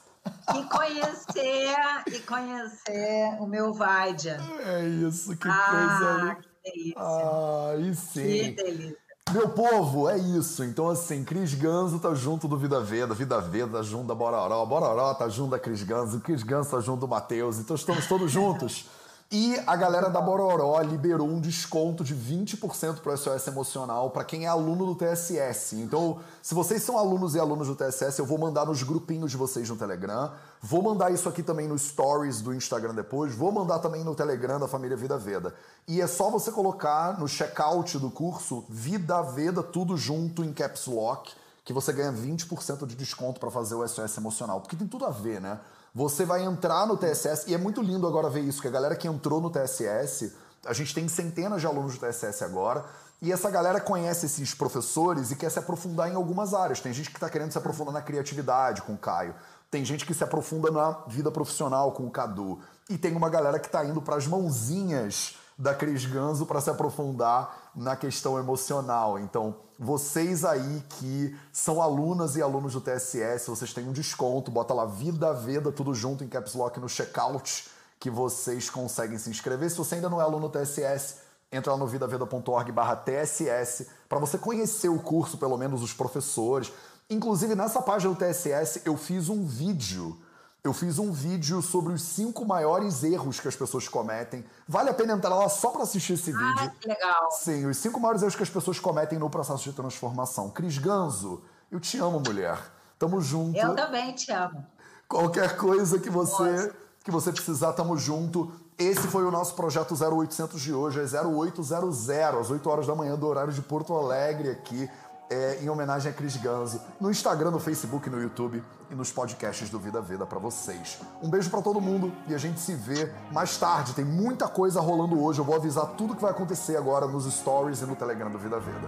E 0.56 0.64
conhecer, 0.64 1.76
e 2.08 2.20
conhecer 2.22 3.38
o 3.40 3.46
meu 3.46 3.74
Vaidya. 3.74 4.40
É 4.66 4.86
isso, 4.88 5.36
que 5.36 5.48
ah, 5.48 5.70
coisa. 5.70 6.36
Que 6.36 6.72
delícia. 6.72 7.02
Ah, 7.02 7.70
aí 7.74 7.96
sim. 7.96 8.24
Que 8.24 8.52
delícia. 8.52 9.04
Meu 9.32 9.50
povo, 9.50 10.10
é 10.10 10.18
isso. 10.18 10.64
Então, 10.64 10.90
assim, 10.90 11.24
Cris 11.24 11.54
Ganso 11.54 12.00
tá 12.00 12.14
junto 12.14 12.48
do 12.48 12.58
Vida 12.58 12.80
Veda, 12.82 13.14
Vida 13.14 13.40
Veda 13.40 13.82
junto 13.82 14.08
da 14.08 14.16
Bororó, 14.16 14.66
Bororó 14.66 15.14
tá 15.14 15.30
junto 15.30 15.52
da 15.52 15.60
Cris 15.60 15.84
Ganso, 15.84 16.20
Cris 16.20 16.44
Ganso 16.44 16.72
tá 16.72 16.80
junto 16.80 17.02
do 17.02 17.08
Matheus. 17.08 17.58
Então, 17.60 17.76
estamos 17.76 18.06
todos 18.08 18.32
juntos. 18.32 18.86
E 19.36 19.60
a 19.66 19.76
galera 19.76 20.12
da 20.12 20.22
Bororó 20.22 20.80
liberou 20.82 21.28
um 21.28 21.40
desconto 21.40 22.04
de 22.04 22.14
20% 22.14 23.00
para 23.00 23.14
o 23.14 23.18
SOS 23.18 23.48
Emocional 23.48 24.12
para 24.12 24.24
quem 24.24 24.46
é 24.46 24.48
aluno 24.48 24.86
do 24.86 24.94
TSS. 24.94 25.74
Então, 25.78 26.20
se 26.40 26.54
vocês 26.54 26.84
são 26.84 27.00
alunos 27.00 27.34
e 27.34 27.40
alunos 27.40 27.68
do 27.68 27.76
TSS, 27.76 28.20
eu 28.20 28.28
vou 28.28 28.38
mandar 28.38 28.68
nos 28.68 28.84
grupinhos 28.84 29.32
de 29.32 29.38
vocês 29.38 29.68
no 29.68 29.76
Telegram. 29.76 30.32
Vou 30.62 30.84
mandar 30.84 31.12
isso 31.12 31.28
aqui 31.28 31.42
também 31.42 31.68
no 31.68 31.80
Stories 31.80 32.42
do 32.42 32.54
Instagram 32.54 32.94
depois. 32.94 33.34
Vou 33.34 33.52
mandar 33.52 33.80
também 33.80 34.04
no 34.04 34.14
Telegram 34.14 34.60
da 34.60 34.68
família 34.68 34.96
Vida 34.96 35.18
Veda. 35.18 35.56
E 35.88 36.00
é 36.00 36.06
só 36.06 36.30
você 36.30 36.52
colocar 36.52 37.20
no 37.20 37.28
checkout 37.28 37.98
do 37.98 38.12
curso 38.12 38.64
Vida 38.70 39.20
Veda, 39.24 39.64
tudo 39.64 39.98
junto 39.98 40.44
em 40.44 40.54
Caps 40.54 40.86
Lock, 40.86 41.34
que 41.66 41.74
você 41.74 41.92
ganha 41.92 42.14
20% 42.14 42.86
de 42.86 42.96
desconto 42.96 43.40
para 43.40 43.50
fazer 43.50 43.74
o 43.74 43.88
SOS 43.88 44.16
Emocional. 44.16 44.62
Porque 44.62 44.76
tem 44.76 44.88
tudo 44.88 45.08
a 45.08 45.10
ver, 45.10 45.42
né? 45.42 45.60
Você 45.96 46.26
vai 46.26 46.44
entrar 46.44 46.88
no 46.88 46.98
TSS, 46.98 47.48
e 47.48 47.54
é 47.54 47.58
muito 47.58 47.82
lindo 47.82 48.08
agora 48.08 48.30
ver 48.30 48.42
isso, 48.42 48.62
que 48.62 48.68
a 48.68 48.72
galera 48.72 48.96
que 48.96 49.08
entrou 49.08 49.40
no 49.40 49.52
TSS, 49.52 50.34
a 50.66 50.74
gente 50.74 50.94
tem 50.94 51.08
centenas 51.08 51.62
de 51.62 51.68
alunos 51.68 51.98
do 51.98 52.00
TSS 52.00 52.44
agora, 52.44 52.84
E 53.24 53.32
essa 53.32 53.50
galera 53.50 53.80
conhece 53.80 54.26
esses 54.26 54.54
professores 54.54 55.32
e 55.32 55.38
quer 55.38 55.50
se 55.50 55.58
aprofundar 55.58 56.12
em 56.12 56.14
algumas 56.14 56.54
áreas. 56.54 56.82
Tem 56.82 56.92
gente 56.92 57.10
que 57.10 57.16
está 57.16 57.30
querendo 57.30 57.54
se 57.54 57.58
aprofundar 57.58 57.94
na 57.94 58.02
criatividade 58.02 58.82
com 58.82 58.96
o 58.96 58.98
Caio. 58.98 59.34
Tem 59.72 59.86
gente 59.86 60.06
que 60.06 60.14
se 60.14 60.26
aprofunda 60.26 60.70
na 60.70 60.92
vida 61.08 61.32
profissional 61.32 61.94
com 61.94 62.06
o 62.06 62.12
Cadu. 62.12 62.60
E 62.90 62.98
tem 62.98 63.16
uma 63.16 63.30
galera 63.30 63.60
que 63.60 63.68
está 63.68 63.86
indo 63.86 64.02
para 64.02 64.18
as 64.18 64.28
mãozinhas 64.28 65.38
da 65.58 65.74
Cris 65.74 66.06
Ganzo 66.06 66.46
para 66.46 66.62
se 66.62 66.70
aprofundar 66.70 67.72
na 67.76 67.96
questão 67.96 68.38
emocional. 68.38 69.20
Então, 69.20 69.56
vocês 69.80 70.46
aí 70.46 70.84
que 70.90 71.36
são 71.52 71.82
alunas 71.82 72.36
e 72.36 72.42
alunos 72.42 72.74
do 72.74 72.82
TSS, 72.82 73.48
vocês 73.48 73.74
têm 73.74 73.88
um 73.88 73.92
desconto, 73.92 74.52
bota 74.52 74.74
lá 74.74 74.86
Vida 74.86 75.34
Veda 75.34 75.72
tudo 75.72 75.94
junto 75.94 76.24
em 76.24 76.28
caps 76.28 76.54
lock 76.54 76.80
no 76.80 76.90
checkout 76.90 77.70
que 78.00 78.10
vocês 78.10 78.70
conseguem 78.70 79.18
se 79.18 79.30
inscrever. 79.30 79.70
Se 79.70 79.78
você 79.78 79.96
ainda 79.96 80.10
não 80.10 80.20
é 80.20 80.24
aluno 80.24 80.50
do 80.50 80.60
TSS, 80.60 81.18
entra 81.52 81.72
lá 81.72 81.78
no 81.78 81.88
vidaveda.org/tss 81.88 83.88
para 84.10 84.20
você 84.20 84.38
conhecer 84.38 84.90
o 84.90 85.00
curso, 85.00 85.38
pelo 85.38 85.58
menos 85.58 85.82
os 85.82 85.94
professores. 85.94 86.72
Inclusive 87.10 87.56
nessa 87.56 87.82
página 87.82 88.14
do 88.14 88.20
TSS 88.20 88.82
eu 88.86 88.98
fiz 88.98 89.30
um 89.30 89.46
vídeo 89.46 90.18
eu 90.64 90.72
fiz 90.72 90.98
um 90.98 91.12
vídeo 91.12 91.62
sobre 91.62 91.92
os 91.92 92.02
cinco 92.02 92.46
maiores 92.46 93.04
erros 93.04 93.38
que 93.38 93.48
as 93.50 93.56
pessoas 93.56 93.90
cometem. 93.90 94.46
Vale 94.66 94.90
a 94.90 94.94
pena 94.94 95.12
entrar 95.12 95.36
lá 95.36 95.50
só 95.50 95.72
para 95.72 95.84
assistir 95.84 96.14
esse 96.14 96.32
ah, 96.32 96.38
vídeo. 96.38 96.72
Que 96.80 96.88
legal. 96.88 97.32
Sim, 97.32 97.66
os 97.66 97.76
cinco 97.76 98.00
maiores 98.00 98.22
erros 98.22 98.36
que 98.36 98.44
as 98.44 98.50
pessoas 98.50 98.80
cometem 98.80 99.20
no 99.20 99.30
processo 99.30 99.64
de 99.64 99.74
transformação. 99.74 100.50
Cris 100.50 100.78
Ganzo, 100.78 101.44
eu 101.70 101.82
te 101.82 101.98
amo, 101.98 102.22
mulher. 102.26 102.58
Tamo 102.98 103.20
junto. 103.20 103.58
Eu 103.58 103.76
também 103.76 104.14
te 104.14 104.32
amo. 104.32 104.66
Qualquer 105.06 105.58
coisa 105.58 106.00
que 106.00 106.10
você 106.10 106.74
que 107.04 107.12
você 107.12 107.34
precisar, 107.34 107.74
tamo 107.74 107.98
junto. 107.98 108.50
Esse 108.78 109.08
foi 109.10 109.26
o 109.26 109.32
nosso 109.32 109.56
projeto 109.56 109.94
0800 109.94 110.62
de 110.62 110.74
hoje, 110.74 111.00
é 111.00 111.22
0800, 111.22 112.10
às 112.10 112.50
8 112.50 112.70
horas 112.70 112.88
da 112.88 112.96
manhã 112.96 113.18
do 113.18 113.28
horário 113.28 113.52
de 113.52 113.62
Porto 113.62 113.94
Alegre 113.94 114.50
aqui 114.50 114.90
é, 115.30 115.60
em 115.62 115.70
homenagem 115.70 116.12
a 116.12 116.16
Cris 116.16 116.38
Ganzo, 116.38 116.82
no 117.00 117.10
Instagram, 117.10 117.52
no 117.52 117.60
Facebook, 117.60 118.10
no 118.10 118.22
YouTube 118.22 118.64
e 118.94 118.96
nos 118.96 119.12
podcasts 119.12 119.70
do 119.70 119.80
Vida 119.80 120.00
Veda 120.00 120.26
para 120.26 120.40
vocês. 120.40 121.00
Um 121.22 121.30
beijo 121.30 121.50
para 121.50 121.62
todo 121.62 121.82
mundo 121.82 122.14
e 122.28 122.36
a 122.36 122.38
gente 122.38 122.60
se 122.60 122.76
vê 122.76 123.12
mais 123.32 123.58
tarde. 123.58 123.94
Tem 123.94 124.06
muita 124.06 124.48
coisa 124.48 124.80
rolando 124.80 125.22
hoje. 125.22 125.40
Eu 125.40 125.46
vou 125.46 125.56
avisar 125.56 125.88
tudo 125.98 126.16
que 126.16 126.22
vai 126.22 126.32
acontecer 126.32 126.78
agora 126.78 127.08
nos 127.08 127.26
stories 127.26 127.82
e 127.82 127.86
no 127.86 127.96
Telegram 127.96 128.30
do 128.30 128.38
Vida 128.38 128.60
Veda. 128.60 128.88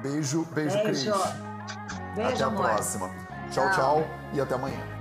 Beijo, 0.00 0.46
beijo, 0.54 0.76
beijo. 0.82 0.82
Cris. 0.82 1.04
Beijo, 2.14 2.34
até 2.34 2.44
a 2.44 2.46
amor. 2.46 2.62
próxima. 2.62 3.10
tchau, 3.50 3.70
tchau, 3.70 3.72
tchau 3.72 4.04
e 4.32 4.40
até 4.40 4.54
amanhã. 4.54 4.99